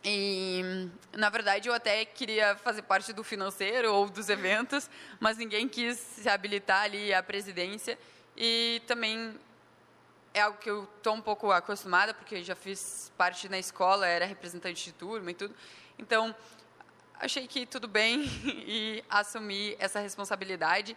E, 0.04 0.90
na 1.12 1.30
verdade, 1.30 1.68
eu 1.68 1.74
até 1.74 2.04
queria 2.04 2.54
fazer 2.56 2.82
parte 2.82 3.12
do 3.12 3.24
financeiro 3.24 3.90
ou 3.90 4.08
dos 4.08 4.28
eventos, 4.28 4.90
mas 5.18 5.38
ninguém 5.38 5.66
quis 5.66 5.96
se 5.96 6.28
habilitar 6.28 6.82
ali 6.82 7.14
à 7.14 7.22
presidência. 7.22 7.98
E 8.36 8.82
também 8.86 9.34
é 10.34 10.42
algo 10.42 10.58
que 10.58 10.68
eu 10.68 10.86
estou 10.98 11.14
um 11.14 11.22
pouco 11.22 11.50
acostumada, 11.50 12.12
porque 12.12 12.42
já 12.42 12.54
fiz 12.54 13.10
parte 13.16 13.48
na 13.48 13.58
escola, 13.58 14.06
era 14.06 14.26
representante 14.26 14.84
de 14.84 14.92
turma 14.92 15.30
e 15.30 15.34
tudo. 15.34 15.54
Então, 15.98 16.34
achei 17.18 17.46
que 17.46 17.64
tudo 17.64 17.88
bem 17.88 18.24
e 18.44 19.02
assumi 19.08 19.74
essa 19.78 20.00
responsabilidade. 20.00 20.94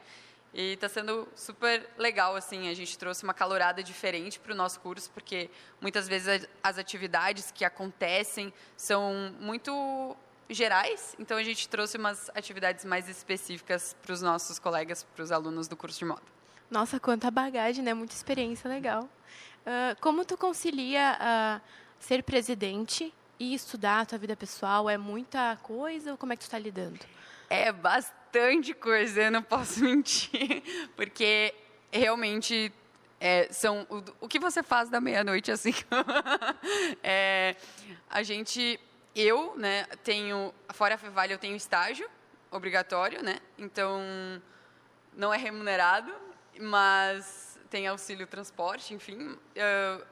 E 0.54 0.74
está 0.74 0.90
sendo 0.90 1.28
super 1.36 1.88
legal, 1.98 2.36
assim, 2.36 2.70
a 2.70 2.74
gente 2.74 2.98
trouxe 2.98 3.24
uma 3.24 3.34
calorada 3.34 3.84
diferente 3.84 4.40
para 4.40 4.54
o 4.54 4.56
nosso 4.56 4.80
curso, 4.80 5.12
porque 5.12 5.50
muitas 5.80 6.08
vezes 6.08 6.48
as 6.64 6.78
atividades 6.78 7.52
que 7.52 7.64
acontecem 7.64 8.54
são 8.76 9.36
muito 9.40 10.16
gerais, 10.50 11.16
então 11.20 11.38
a 11.38 11.44
gente 11.44 11.68
trouxe 11.68 11.98
umas 11.98 12.30
atividades 12.34 12.86
mais 12.86 13.10
específicas 13.10 13.96
para 14.02 14.14
os 14.14 14.22
nossos 14.22 14.58
colegas, 14.58 15.04
para 15.04 15.24
os 15.24 15.32
alunos 15.32 15.68
do 15.68 15.76
curso 15.76 16.00
de 16.00 16.06
moda. 16.06 16.24
Nossa, 16.72 17.00
quanta 17.00 17.30
bagagem, 17.30 17.84
né? 17.84 17.94
Muita 17.94 18.14
experiência 18.14 18.70
legal. 18.70 19.04
Uh, 19.04 20.00
como 20.02 20.26
tu 20.26 20.38
concilia 20.38 21.18
uh, 21.20 21.62
ser 22.00 22.24
presidente 22.24 23.14
e 23.40 23.54
estudar 23.54 24.02
a 24.02 24.06
tua 24.06 24.18
vida 24.18 24.36
pessoal? 24.36 24.90
É 24.90 24.98
muita 24.98 25.58
coisa 25.62 26.12
ou 26.12 26.18
como 26.18 26.34
é 26.34 26.36
que 26.36 26.42
tu 26.42 26.48
está 26.48 26.60
lidando? 26.60 27.00
É 27.50 27.72
bastante 27.72 28.27
coisa, 28.80 29.24
eu 29.24 29.32
não 29.32 29.44
posso 29.44 29.82
mentir, 29.84 30.64
porque 30.96 31.54
realmente 31.92 32.72
é, 33.20 33.48
são 33.52 33.86
o, 33.90 34.26
o, 34.26 34.28
que 34.28 34.40
você 34.40 34.62
faz 34.62 34.90
da 34.90 35.02
meia-noite 35.02 35.52
assim. 35.52 35.74
é, 37.04 37.56
a 38.10 38.24
gente, 38.24 38.80
eu, 39.16 39.56
né, 39.58 39.86
tenho 40.04 40.54
fora 40.70 40.96
a 40.96 40.98
Fevale 40.98 41.34
eu 41.34 41.40
tenho 41.40 41.56
estágio 41.56 42.10
obrigatório, 42.52 43.24
né? 43.24 43.40
Então 43.58 44.02
não 45.16 45.34
é 45.34 45.38
remunerado, 45.38 46.14
mas 46.60 47.60
tem 47.70 47.88
auxílio 47.88 48.28
transporte, 48.28 48.94
enfim. 48.94 49.38
Eu 49.56 50.06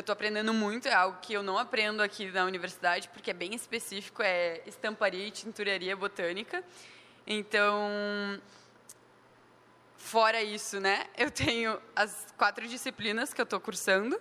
estou 0.00 0.12
aprendendo 0.12 0.52
muito, 0.52 0.86
é 0.86 0.92
algo 0.92 1.18
que 1.20 1.32
eu 1.32 1.42
não 1.42 1.58
aprendo 1.58 2.02
aqui 2.02 2.30
na 2.30 2.44
universidade, 2.44 3.08
porque 3.08 3.30
é 3.30 3.34
bem 3.34 3.54
específico, 3.54 4.22
é 4.22 4.62
estamparia 4.66 5.26
e 5.26 5.30
tinturaria 5.30 5.96
botânica. 5.96 6.62
Então, 7.30 8.40
fora 9.98 10.42
isso, 10.42 10.80
né, 10.80 11.04
eu 11.14 11.30
tenho 11.30 11.78
as 11.94 12.32
quatro 12.38 12.66
disciplinas 12.66 13.34
que 13.34 13.40
eu 13.40 13.44
estou 13.44 13.60
cursando 13.60 14.18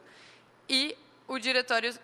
e 0.68 0.98
o 1.26 1.40
diretório 1.40 1.98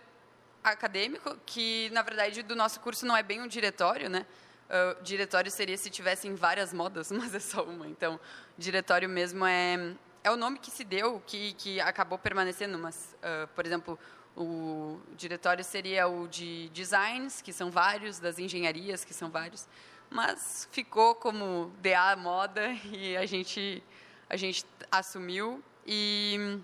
acadêmico, 0.63 1.37
que, 1.45 1.89
na 1.89 2.01
verdade, 2.01 2.41
do 2.41 2.55
nosso 2.55 2.79
curso 2.79 3.05
não 3.05 3.17
é 3.17 3.21
bem 3.21 3.41
um 3.41 3.47
diretório, 3.47 4.09
né, 4.09 4.25
Uh, 4.63 5.03
diretório 5.03 5.51
seria 5.51 5.77
se 5.77 5.89
tivessem 5.89 6.33
várias 6.33 6.73
modas, 6.73 7.11
mas 7.11 7.35
é 7.35 7.39
só 7.39 7.63
uma. 7.63 7.85
Então, 7.85 8.19
diretório 8.57 9.07
mesmo 9.07 9.45
é 9.45 9.93
é 10.23 10.31
o 10.31 10.37
nome 10.37 10.57
que 10.57 10.71
se 10.71 10.83
deu, 10.85 11.21
que 11.27 11.53
que 11.53 11.81
acabou 11.81 12.17
permanecendo. 12.17 12.79
Mas, 12.79 13.15
uh, 13.19 13.47
por 13.49 13.65
exemplo, 13.65 13.99
o 14.35 14.99
diretório 15.15 15.63
seria 15.63 16.07
o 16.07 16.27
de 16.27 16.69
designs, 16.69 17.41
que 17.41 17.53
são 17.53 17.69
vários, 17.69 18.19
das 18.19 18.39
engenharias, 18.39 19.03
que 19.05 19.13
são 19.13 19.29
vários, 19.29 19.67
mas 20.13 20.69
ficou 20.71 21.15
como 21.15 21.73
DA 21.81 22.15
moda 22.15 22.71
e 22.91 23.17
a 23.17 23.25
gente 23.25 23.83
a 24.29 24.37
gente 24.37 24.65
assumiu 24.91 25.61
e 25.85 26.59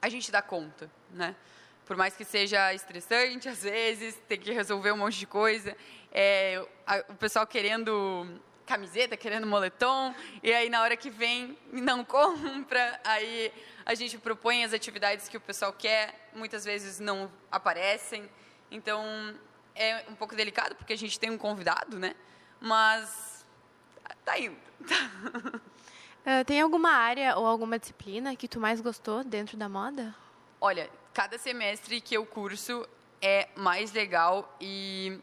a 0.00 0.08
gente 0.08 0.30
dá 0.30 0.40
conta, 0.40 0.90
né? 1.10 1.34
Por 1.84 1.96
mais 1.96 2.14
que 2.14 2.24
seja 2.24 2.72
estressante, 2.72 3.48
às 3.48 3.62
vezes, 3.62 4.14
tem 4.28 4.38
que 4.38 4.52
resolver 4.52 4.92
um 4.92 4.98
monte 4.98 5.18
de 5.18 5.26
coisa 5.26 5.74
é, 6.12 6.64
a, 6.86 6.98
o 7.08 7.14
pessoal 7.14 7.46
querendo 7.46 8.40
camiseta, 8.66 9.16
querendo 9.16 9.46
moletom, 9.46 10.14
e 10.42 10.52
aí 10.52 10.68
na 10.68 10.82
hora 10.82 10.94
que 10.94 11.08
vem 11.08 11.56
não 11.72 12.04
compra, 12.04 13.00
aí 13.02 13.50
a 13.86 13.94
gente 13.94 14.18
propõe 14.18 14.62
as 14.62 14.74
atividades 14.74 15.26
que 15.26 15.38
o 15.38 15.40
pessoal 15.40 15.72
quer, 15.72 16.30
muitas 16.34 16.66
vezes 16.66 17.00
não 17.00 17.32
aparecem, 17.50 18.28
então 18.70 19.02
é 19.74 20.04
um 20.08 20.14
pouco 20.14 20.36
delicado 20.36 20.74
porque 20.74 20.92
a 20.92 20.98
gente 20.98 21.18
tem 21.18 21.30
um 21.30 21.38
convidado, 21.38 21.98
né? 21.98 22.14
Mas 22.60 23.46
tá 24.24 24.38
indo. 24.38 24.56
Uh, 24.82 26.44
tem 26.46 26.60
alguma 26.60 26.90
área 26.90 27.36
ou 27.36 27.46
alguma 27.46 27.78
disciplina 27.78 28.34
que 28.36 28.48
tu 28.48 28.60
mais 28.60 28.80
gostou 28.80 29.24
dentro 29.24 29.56
da 29.56 29.68
moda? 29.68 30.14
Olha, 30.60 30.90
cada 31.14 31.38
semestre 31.38 32.00
que 32.00 32.14
eu 32.16 32.26
curso 32.26 32.86
é 33.20 33.48
mais 33.56 33.92
legal 33.92 34.56
e 34.60 35.20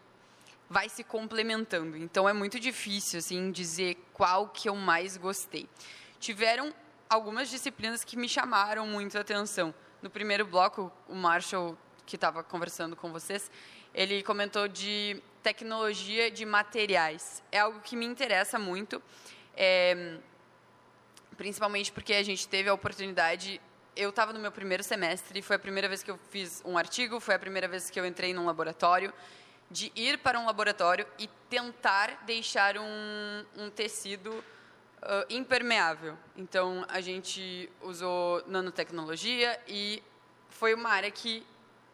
vai 0.69 0.89
se 0.89 1.03
complementando. 1.03 1.97
Então 1.97 2.27
é 2.27 2.33
muito 2.33 2.59
difícil 2.59 3.19
assim 3.19 3.51
dizer 3.51 3.97
qual 4.13 4.49
que 4.49 4.69
eu 4.69 4.75
mais 4.75 5.17
gostei. 5.17 5.69
Tiveram 6.19 6.73
algumas 7.09 7.49
disciplinas 7.49 8.03
que 8.03 8.17
me 8.17 8.27
chamaram 8.27 8.87
muito 8.87 9.17
a 9.17 9.21
atenção. 9.21 9.73
No 10.01 10.09
primeiro 10.09 10.45
bloco, 10.45 10.91
o 11.07 11.15
Marshall 11.15 11.77
que 12.05 12.15
estava 12.15 12.43
conversando 12.43 12.95
com 12.95 13.11
vocês, 13.11 13.49
ele 13.93 14.21
comentou 14.21 14.67
de 14.67 15.21
tecnologia 15.45 16.31
de 16.31 16.43
materiais. 16.43 17.43
É 17.51 17.59
algo 17.59 17.79
que 17.81 17.95
me 17.95 18.03
interessa 18.03 18.57
muito, 18.57 19.01
é, 19.55 20.17
principalmente 21.37 21.91
porque 21.91 22.13
a 22.13 22.23
gente 22.23 22.47
teve 22.47 22.67
a 22.67 22.73
oportunidade 22.73 23.61
eu 23.95 24.09
estava 24.09 24.33
no 24.33 24.39
meu 24.39 24.51
primeiro 24.51 24.83
semestre, 24.83 25.41
foi 25.41 25.55
a 25.55 25.59
primeira 25.59 25.87
vez 25.87 26.03
que 26.03 26.11
eu 26.11 26.19
fiz 26.29 26.61
um 26.65 26.77
artigo, 26.77 27.19
foi 27.21 27.35
a 27.35 27.39
primeira 27.39 27.65
vez 27.65 27.89
que 27.89 27.97
eu 27.97 28.05
entrei 28.05 28.33
num 28.33 28.45
laboratório, 28.45 29.13
de 29.71 29.89
ir 29.95 30.17
para 30.17 30.37
um 30.37 30.45
laboratório 30.45 31.07
e 31.17 31.29
tentar 31.49 32.23
deixar 32.25 32.77
um, 32.77 33.45
um 33.55 33.69
tecido 33.69 34.31
uh, 34.31 35.25
impermeável. 35.29 36.17
Então, 36.35 36.85
a 36.89 36.99
gente 36.99 37.69
usou 37.81 38.43
nanotecnologia 38.47 39.57
e 39.65 40.03
foi 40.49 40.73
uma 40.73 40.89
área 40.89 41.09
que 41.09 41.45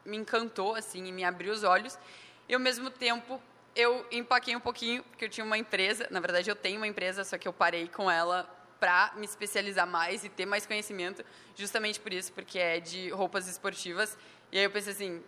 me 0.04 0.18
encantou, 0.18 0.74
assim, 0.74 1.06
e 1.06 1.12
me 1.12 1.24
abriu 1.24 1.54
os 1.54 1.64
olhos. 1.64 2.00
E, 2.48 2.54
ao 2.54 2.60
mesmo 2.60 2.90
tempo, 2.90 3.42
eu 3.76 4.06
empaquei 4.12 4.56
um 4.56 4.60
pouquinho, 4.60 5.04
porque 5.04 5.26
eu 5.26 5.30
tinha 5.30 5.46
uma 5.46 5.58
empresa, 5.58 6.08
na 6.12 6.20
verdade, 6.20 6.50
eu 6.50 6.56
tenho 6.56 6.78
uma 6.78 6.88
empresa, 6.88 7.24
só 7.24 7.38
que 7.38 7.48
eu 7.48 7.54
parei 7.54 7.88
com 7.88 8.10
ela 8.10 8.50
para 8.80 9.14
me 9.16 9.26
especializar 9.26 9.86
mais 9.86 10.24
e 10.24 10.30
ter 10.30 10.46
mais 10.46 10.66
conhecimento, 10.66 11.24
justamente 11.56 12.00
por 12.00 12.12
isso, 12.12 12.34
porque 12.34 12.58
é 12.58 12.80
de 12.80 13.10
roupas 13.12 13.48
esportivas. 13.48 14.18
E 14.52 14.58
aí 14.58 14.64
eu 14.64 14.72
pensei 14.72 14.94
assim, 14.94 15.24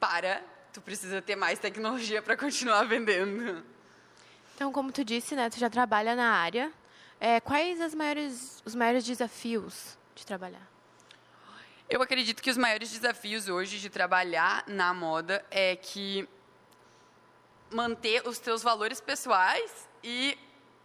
para, 0.00 0.42
tu 0.72 0.80
precisa 0.80 1.22
ter 1.22 1.36
mais 1.36 1.58
tecnologia 1.58 2.20
para 2.20 2.36
continuar 2.36 2.84
vendendo. 2.84 3.64
Então, 4.54 4.72
como 4.72 4.90
tu 4.90 5.04
disse, 5.04 5.36
né, 5.36 5.48
tu 5.48 5.58
já 5.58 5.70
trabalha 5.70 6.16
na 6.16 6.32
área. 6.32 6.72
É, 7.20 7.40
quais 7.40 7.80
as 7.80 7.94
maiores, 7.94 8.62
os 8.64 8.74
maiores 8.74 9.04
desafios 9.04 9.96
de 10.14 10.26
trabalhar? 10.26 10.66
Eu 11.88 12.02
acredito 12.02 12.42
que 12.42 12.50
os 12.50 12.56
maiores 12.56 12.90
desafios 12.90 13.48
hoje 13.48 13.78
de 13.78 13.88
trabalhar 13.88 14.64
na 14.66 14.92
moda 14.92 15.44
é 15.50 15.76
que 15.76 16.28
manter 17.70 18.26
os 18.26 18.38
teus 18.38 18.62
valores 18.62 19.00
pessoais 19.00 19.88
e 20.02 20.38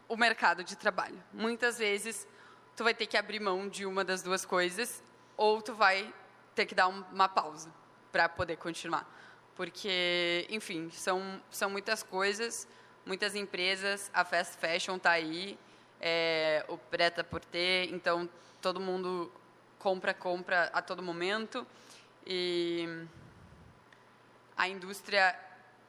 o 0.07 0.17
mercado 0.17 0.63
de 0.63 0.75
trabalho. 0.75 1.21
Muitas 1.31 1.77
vezes 1.77 2.27
tu 2.75 2.83
vai 2.83 2.93
ter 2.93 3.07
que 3.07 3.17
abrir 3.17 3.39
mão 3.39 3.69
de 3.69 3.85
uma 3.85 4.03
das 4.03 4.21
duas 4.21 4.45
coisas 4.45 5.03
ou 5.37 5.61
tu 5.61 5.73
vai 5.73 6.13
ter 6.55 6.65
que 6.65 6.75
dar 6.75 6.87
uma 6.87 7.29
pausa 7.29 7.71
para 8.11 8.27
poder 8.27 8.57
continuar. 8.57 9.07
Porque, 9.55 10.47
enfim, 10.49 10.89
são, 10.91 11.41
são 11.49 11.69
muitas 11.69 12.03
coisas, 12.03 12.67
muitas 13.05 13.35
empresas, 13.35 14.09
a 14.13 14.25
fast 14.25 14.57
fashion 14.57 14.97
está 14.97 15.11
aí, 15.11 15.57
é, 15.99 16.65
o 16.67 16.77
preta 16.77 17.23
por 17.23 17.43
ter, 17.45 17.93
então 17.93 18.29
todo 18.61 18.79
mundo 18.79 19.31
compra, 19.77 20.13
compra 20.13 20.69
a 20.73 20.81
todo 20.81 21.01
momento 21.01 21.65
e 22.25 23.05
a 24.57 24.67
indústria 24.67 25.37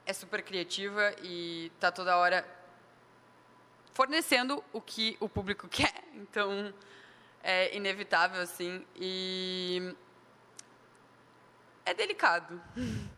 é 0.07 0.13
super 0.13 0.43
criativa 0.43 1.15
e 1.23 1.71
está 1.75 1.91
toda 1.91 2.17
hora 2.17 2.47
fornecendo 3.93 4.63
o 4.73 4.81
que 4.81 5.17
o 5.21 5.29
público 5.29 5.69
quer. 5.71 6.03
Então, 6.15 6.73
é 7.43 7.77
inevitável, 7.77 8.41
assim. 8.41 8.85
E 8.97 9.95
é 11.85 11.95
delicado. 11.95 12.61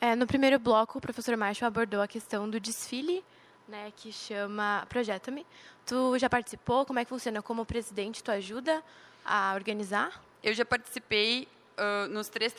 É, 0.00 0.14
no 0.14 0.28
primeiro 0.28 0.60
bloco, 0.60 0.98
o 0.98 1.00
professor 1.00 1.36
Marshall 1.36 1.66
abordou 1.66 2.00
a 2.00 2.06
questão 2.06 2.48
do 2.48 2.60
desfile, 2.60 3.24
né, 3.66 3.92
que 3.96 4.12
chama 4.12 4.86
Projeta-me. 4.88 5.44
Tu 5.84 6.16
já 6.20 6.30
participou? 6.30 6.86
Como 6.86 7.00
é 7.00 7.04
que 7.04 7.08
funciona? 7.08 7.42
Como 7.42 7.66
presidente, 7.66 8.22
tu 8.22 8.30
ajuda 8.30 8.80
a 9.24 9.54
organizar? 9.56 10.22
Eu 10.40 10.54
já 10.54 10.64
participei 10.64 11.48
uh, 11.78 12.08
nos 12.08 12.28
três 12.28 12.54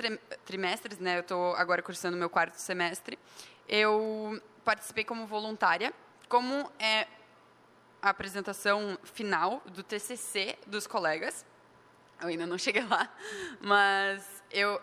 trimestres, 0.46 0.98
né? 1.00 1.18
Eu 1.18 1.22
estou 1.22 1.56
agora 1.56 1.82
cursando 1.82 2.18
meu 2.18 2.30
quarto 2.30 2.56
semestre. 2.56 3.20
Eu 3.68 4.42
participei 4.64 5.04
como 5.04 5.28
voluntária 5.28 5.94
como 6.30 6.72
é 6.80 7.08
a 8.02 8.12
apresentação 8.12 8.98
final 9.04 9.62
do 9.66 9.84
TCC 9.84 10.58
dos 10.68 10.86
colegas. 10.88 11.46
Eu 12.22 12.28
ainda 12.28 12.46
não 12.46 12.58
cheguei 12.58 12.86
lá, 12.86 13.12
mas 13.60 14.44
eu, 14.52 14.80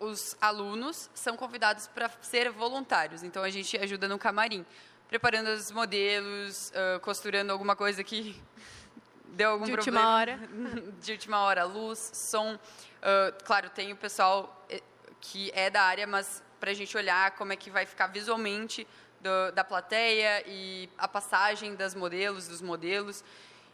os 0.00 0.36
alunos 0.40 1.08
são 1.14 1.36
convidados 1.36 1.86
para 1.86 2.10
ser 2.20 2.50
voluntários. 2.50 3.22
Então 3.22 3.42
a 3.42 3.50
gente 3.50 3.78
ajuda 3.78 4.08
no 4.08 4.18
camarim, 4.18 4.66
preparando 5.08 5.48
os 5.48 5.70
modelos, 5.70 6.70
uh, 6.70 7.00
costurando 7.00 7.52
alguma 7.52 7.76
coisa 7.76 8.02
que 8.02 8.40
deu 9.28 9.50
algum 9.50 9.64
de 9.64 9.72
problema. 9.72 10.00
última 10.00 10.16
hora. 10.16 10.40
de 11.00 11.12
última 11.12 11.40
hora, 11.40 11.64
luz, 11.64 12.10
som. 12.14 12.58
Uh, 13.00 13.44
claro, 13.44 13.70
tem 13.70 13.92
o 13.92 13.96
pessoal 13.96 14.66
eh, 14.68 14.82
que 15.20 15.50
é 15.54 15.70
da 15.70 15.82
área, 15.82 16.06
mas 16.06 16.42
para 16.60 16.70
a 16.70 16.74
gente 16.74 16.94
olhar 16.96 17.30
como 17.32 17.52
é 17.52 17.56
que 17.56 17.70
vai 17.70 17.86
ficar 17.86 18.08
visualmente 18.08 18.86
do, 19.20 19.52
da 19.52 19.64
plateia 19.64 20.44
e 20.46 20.88
a 20.98 21.08
passagem 21.08 21.74
das 21.74 21.94
modelos, 21.94 22.46
dos 22.46 22.60
modelos. 22.60 23.24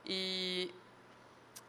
E 0.05 0.73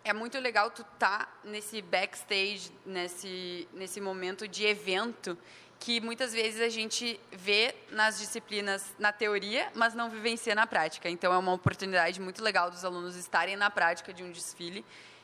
é 0.03 0.13
muito 0.13 0.37
legal 0.39 0.69
tu 0.69 0.83
tá 0.99 1.27
nesse 1.43 1.81
backstage, 1.81 2.71
nesse, 2.85 3.67
nesse 3.73 3.99
momento 3.99 4.47
de 4.47 4.65
evento 4.65 5.37
que 5.79 6.01
muitas 6.01 6.33
vezes 6.33 6.59
a 6.61 6.69
gente 6.69 7.19
vê 7.31 7.75
nas 7.91 8.17
disciplinas 8.17 8.95
na 8.97 9.11
teoria, 9.11 9.71
mas 9.75 9.93
não 9.93 10.09
vivencia 10.09 10.55
na 10.55 10.65
prática. 10.65 11.09
Então 11.09 11.31
é 11.33 11.37
uma 11.37 11.53
oportunidade 11.53 12.19
muito 12.19 12.43
legal 12.43 12.71
dos 12.71 12.83
alunos 12.83 13.15
estarem 13.15 13.55
na 13.55 13.69
prática 13.69 14.13
de 14.13 14.23
um 14.23 14.31
desfile 14.31 14.83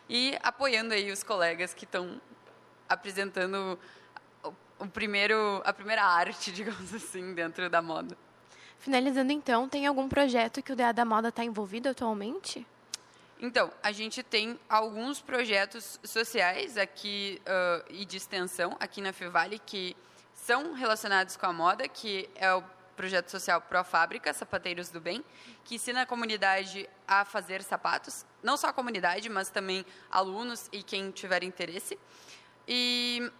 e 0.09 0.37
apoiando 0.41 0.93
aí 0.93 1.11
os 1.11 1.23
colegas 1.23 1.73
que 1.73 1.85
estão 1.85 2.21
apresentando 2.87 3.79
o 4.79 4.87
primeiro 4.87 5.61
a 5.63 5.73
primeira 5.73 6.03
arte, 6.03 6.51
digamos 6.53 6.93
assim, 6.93 7.33
dentro 7.33 7.69
da 7.69 7.81
moda. 7.81 8.17
Finalizando 8.79 9.31
então, 9.31 9.69
tem 9.69 9.87
algum 9.87 10.09
projeto 10.09 10.61
que 10.61 10.73
o 10.73 10.75
DA 10.75 10.91
da 10.91 11.05
Moda 11.05 11.29
está 11.29 11.41
envolvido 11.41 11.87
atualmente? 11.87 12.67
Então, 13.39 13.71
a 13.81 13.93
gente 13.93 14.21
tem 14.21 14.59
alguns 14.69 15.21
projetos 15.21 15.99
sociais 16.03 16.77
aqui 16.77 17.41
uh, 17.47 17.85
e 17.89 18.03
de 18.03 18.17
extensão 18.17 18.75
aqui 18.79 18.99
na 18.99 19.13
Fevale 19.13 19.57
que 19.59 19.95
são 20.33 20.73
relacionados 20.73 21.37
com 21.37 21.45
a 21.45 21.53
moda, 21.53 21.87
que 21.87 22.29
é 22.35 22.53
o 22.53 22.63
projeto 22.95 23.29
social 23.29 23.61
Pro 23.61 23.83
Fábrica, 23.83 24.33
Sapateiros 24.33 24.89
do 24.89 24.99
Bem, 24.99 25.23
que 25.63 25.75
ensina 25.75 26.03
a 26.03 26.05
comunidade 26.05 26.89
a 27.07 27.25
fazer 27.25 27.61
sapatos, 27.61 28.25
não 28.41 28.57
só 28.57 28.67
a 28.67 28.73
comunidade, 28.73 29.29
mas 29.29 29.49
também 29.49 29.85
alunos 30.09 30.69
e 30.71 30.81
quem 30.83 31.11
tiver 31.11 31.43
interesse. 31.43 31.97
E 32.67 33.31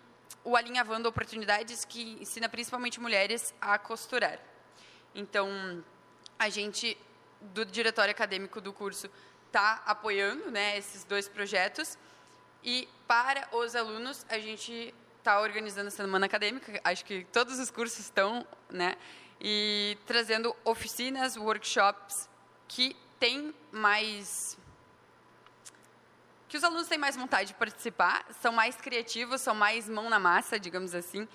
o 0.44 0.56
Alinhavando 0.56 1.08
Oportunidades, 1.08 1.86
que 1.86 2.18
ensina 2.20 2.50
principalmente 2.50 3.00
mulheres 3.00 3.54
a 3.62 3.78
costurar. 3.78 4.39
Então, 5.16 5.84
a 6.38 6.50
gente, 6.50 6.98
do 7.42 7.66
diretório 7.66 8.12
acadêmico 8.12 8.60
do 8.60 8.74
curso, 8.74 9.10
está 9.48 9.82
apoiando 9.86 10.52
né, 10.52 10.78
esses 10.78 11.04
dois 11.04 11.28
projetos. 11.28 11.98
E 12.63 12.89
para 13.08 13.48
os 13.52 13.76
alunos, 13.76 14.26
a 14.30 14.39
gente 14.39 14.94
está 15.20 15.39
organizando 15.39 15.88
a 15.88 15.92
semana 15.92 16.26
acadêmica, 16.26 16.82
acho 16.84 17.06
que 17.06 17.26
todos 17.32 17.58
os 17.58 17.72
cursos 17.72 18.00
estão, 18.00 18.46
né? 18.70 18.98
E 19.43 19.97
trazendo 20.06 20.56
oficinas, 20.63 21.36
workshops 21.36 22.29
que 22.65 22.95
têm 23.19 23.53
mais 23.71 24.58
que 26.47 26.58
os 26.58 26.63
alunos 26.63 26.88
têm 26.88 26.99
mais 26.99 27.15
vontade 27.15 27.47
de 27.47 27.56
participar, 27.56 28.23
são 28.39 28.53
mais 28.53 28.75
criativos, 28.75 29.41
são 29.41 29.56
mais 29.56 29.89
mão 29.89 30.08
na 30.08 30.19
massa, 30.19 30.60
digamos 30.60 30.93
assim, 30.93 31.27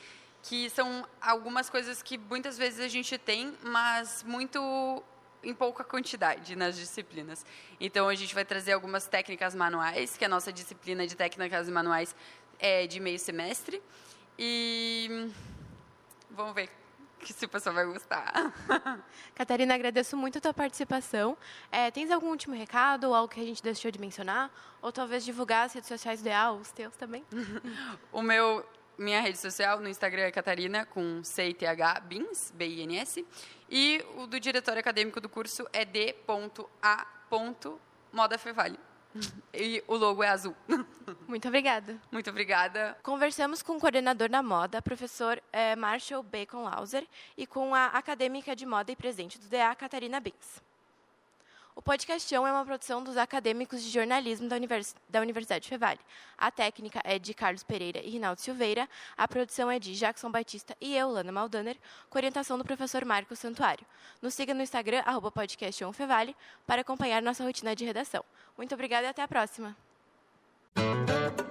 que 0.45 0.71
são 0.71 1.05
algumas 1.21 1.69
coisas 1.69 2.01
que 2.05 2.17
muitas 2.17 2.57
vezes 2.57 2.79
a 2.79 2.87
gente 2.87 3.19
tem, 3.19 3.53
mas 3.65 4.23
muito 4.23 5.03
em 5.43 5.53
pouca 5.53 5.83
quantidade 5.83 6.55
nas 6.55 6.77
disciplinas. 6.77 7.45
Então, 7.81 8.09
a 8.09 8.15
gente 8.15 8.33
vai 8.33 8.45
trazer 8.45 8.71
algumas 8.71 9.09
técnicas 9.09 9.57
manuais, 9.57 10.17
que 10.17 10.25
a 10.25 10.29
nossa 10.29 10.53
disciplina 10.53 11.05
de 11.05 11.17
técnicas 11.17 11.69
manuais 11.69 12.15
é 12.61 12.87
de 12.87 13.01
meio 13.01 13.19
semestre. 13.19 13.83
E 14.39 15.33
vamos 16.31 16.55
ver 16.55 16.71
se 17.27 17.45
o 17.45 17.49
pessoal 17.49 17.75
vai 17.75 17.87
gostar. 17.87 18.33
Catarina, 19.35 19.75
agradeço 19.75 20.17
muito 20.17 20.39
a 20.39 20.41
tua 20.41 20.55
participação. 20.55 21.37
É, 21.71 21.91
tens 21.91 22.11
algum 22.11 22.29
último 22.29 22.55
recado 22.55 23.09
ou 23.09 23.15
algo 23.15 23.33
que 23.33 23.41
a 23.41 23.45
gente 23.45 23.63
deixou 23.63 23.91
de 23.91 24.01
mencionar? 24.01 24.51
Ou 24.81 24.93
talvez 24.93 25.25
divulgar 25.25 25.67
as 25.67 25.73
redes 25.73 25.89
sociais 25.89 26.23
do 26.23 26.29
EA, 26.29 26.53
os 26.53 26.71
teus 26.71 26.97
também? 26.97 27.25
o 28.13 28.23
meu 28.23 28.65
minha 28.99 29.21
rede 29.21 29.39
social 29.39 29.81
no 29.81 29.89
Instagram 29.89 30.23
é 30.23 30.33
Catarina, 30.33 30.85
com 30.85 31.23
C-I-T-H, 31.23 32.01
BINS, 32.01 32.53
B-I-N-S. 32.57 33.25
E 33.71 34.05
o 34.17 34.27
do 34.27 34.41
diretório 34.41 34.81
acadêmico 34.81 35.21
do 35.21 35.29
curso 35.29 35.69
é 35.73 35.85
d.a.modafevale. 35.85 38.81
E 39.55 39.83
o 39.89 39.97
logo 39.97 40.23
é 40.23 40.29
azul. 40.29 40.55
Muito 41.27 41.49
obrigada. 41.49 41.99
Muito 42.11 42.31
obrigada. 42.31 42.97
Conversamos 43.03 43.63
com 43.63 43.77
o 43.77 43.81
coordenador 43.81 44.29
da 44.29 44.43
moda, 44.43 44.83
professor 44.83 45.43
é, 45.53 45.77
Marshall 45.77 46.23
Bacon 46.23 46.65
Lauser, 46.65 47.07
e 47.37 47.47
com 47.47 47.75
a 47.75 47.87
acadêmica 47.87 48.55
de 48.57 48.67
moda 48.67 48.91
e 48.93 48.97
presidente 48.97 49.39
do 49.39 49.47
DA, 49.49 49.75
Catarina 49.75 50.21
Bins. 50.21 50.63
O 51.79 51.81
Podcastão 51.81 52.45
é 52.45 52.51
uma 52.51 52.65
produção 52.65 53.05
dos 53.05 53.17
acadêmicos 53.17 53.81
de 53.85 53.89
jornalismo 53.89 54.49
da, 54.49 54.57
Univers 54.57 54.97
da 55.09 55.21
Universidade 55.21 55.69
Fevale. 55.69 56.01
A 56.37 56.51
técnica 56.51 57.01
é 57.05 57.21
de 57.21 57.33
Carlos 57.33 57.63
Pereira 57.63 58.01
e 58.01 58.11
Rinaldo 58.11 58.41
Silveira, 58.41 58.89
a 59.17 59.29
produção 59.29 59.71
é 59.71 59.79
de 59.79 59.95
Jackson 59.95 60.29
Batista 60.29 60.77
e 60.81 60.97
eu, 60.97 61.09
Lana 61.09 61.31
Maldaner, 61.31 61.77
com 62.11 62.19
orientação 62.19 62.59
do 62.59 62.65
professor 62.65 63.05
Marcos 63.05 63.39
Santuário. 63.39 63.87
Nos 64.21 64.35
siga 64.35 64.53
no 64.53 64.61
Instagram, 64.61 65.05
arroba 65.07 65.33
para 66.67 66.81
acompanhar 66.81 67.23
nossa 67.23 67.45
rotina 67.45 67.77
de 67.77 67.85
redação. 67.85 68.25
Muito 68.57 68.75
obrigada 68.75 69.07
e 69.07 69.11
até 69.11 69.23
a 69.23 69.29
próxima! 69.29 69.88
Thank 70.79 71.41
you. 71.41 71.48